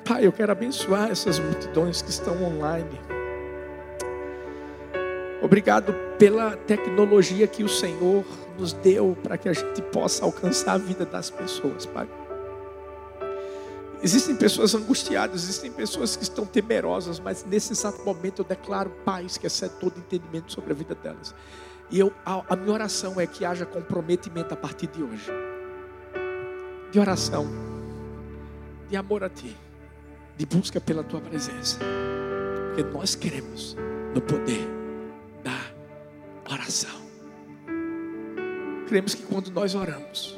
Pai, 0.05 0.25
eu 0.25 0.31
quero 0.31 0.51
abençoar 0.51 1.09
essas 1.09 1.39
multidões 1.39 2.01
que 2.01 2.09
estão 2.09 2.41
online. 2.43 3.01
Obrigado 5.41 5.93
pela 6.17 6.55
tecnologia 6.55 7.47
que 7.47 7.63
o 7.63 7.69
Senhor 7.69 8.23
nos 8.57 8.73
deu 8.73 9.17
para 9.21 9.37
que 9.37 9.49
a 9.49 9.53
gente 9.53 9.81
possa 9.81 10.25
alcançar 10.25 10.73
a 10.73 10.77
vida 10.77 11.05
das 11.05 11.29
pessoas, 11.29 11.85
Pai. 11.85 12.07
Existem 14.01 14.35
pessoas 14.35 14.75
angustiadas, 14.75 15.43
existem 15.43 15.71
pessoas 15.71 16.15
que 16.15 16.23
estão 16.23 16.45
temerosas, 16.45 17.19
mas 17.19 17.43
nesse 17.43 17.73
exato 17.73 18.03
momento 18.03 18.41
eu 18.41 18.45
declaro 18.45 18.91
paz 19.03 19.37
que 19.37 19.47
excede 19.47 19.73
todo 19.79 19.97
entendimento 19.97 20.51
sobre 20.51 20.71
a 20.71 20.75
vida 20.75 20.93
delas. 20.93 21.33
E 21.89 21.99
eu, 21.99 22.13
a, 22.25 22.43
a 22.49 22.55
minha 22.55 22.73
oração 22.73 23.19
é 23.19 23.25
que 23.25 23.43
haja 23.43 23.65
comprometimento 23.65 24.53
a 24.53 24.57
partir 24.57 24.87
de 24.87 25.01
hoje. 25.01 25.31
De 26.91 26.99
oração, 26.99 27.47
de 28.87 28.95
amor 28.95 29.23
a 29.23 29.29
Ti, 29.29 29.55
de 30.37 30.45
busca 30.45 30.79
pela 30.79 31.03
Tua 31.03 31.19
presença. 31.19 31.79
Porque 32.67 32.83
nós 32.83 33.15
queremos 33.15 33.75
no 34.13 34.21
poder 34.21 34.67
da 35.43 36.53
oração. 36.53 37.07
Cremos 38.87 39.15
que 39.15 39.23
quando 39.23 39.49
nós 39.49 39.73
oramos, 39.73 40.36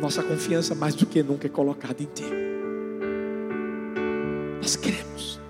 nossa 0.00 0.22
confiança 0.22 0.74
mais 0.74 0.94
do 0.94 1.06
que 1.06 1.22
nunca 1.22 1.46
é 1.46 1.50
colocada 1.50 2.02
em 2.02 2.06
Ti. 2.06 2.24
Nós 4.60 4.76
queremos 4.76 5.40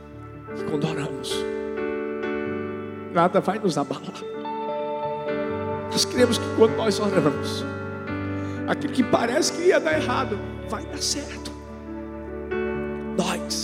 que 0.57 0.65
quando 0.65 0.87
oramos, 0.87 1.35
nada 3.13 3.41
vai 3.41 3.59
nos 3.59 3.79
abalar. 3.79 4.23
Nós 5.91 6.05
queremos 6.05 6.39
que 6.39 6.45
quando 6.57 6.77
nós 6.77 7.01
oramos, 7.01 7.65
Aquilo 8.71 8.93
que 8.93 9.03
parece 9.03 9.53
que 9.53 9.63
ia 9.63 9.81
dar 9.81 10.01
errado, 10.01 10.39
vai 10.69 10.87
dar 10.87 11.03
certo. 11.03 11.51
Nós 13.19 13.60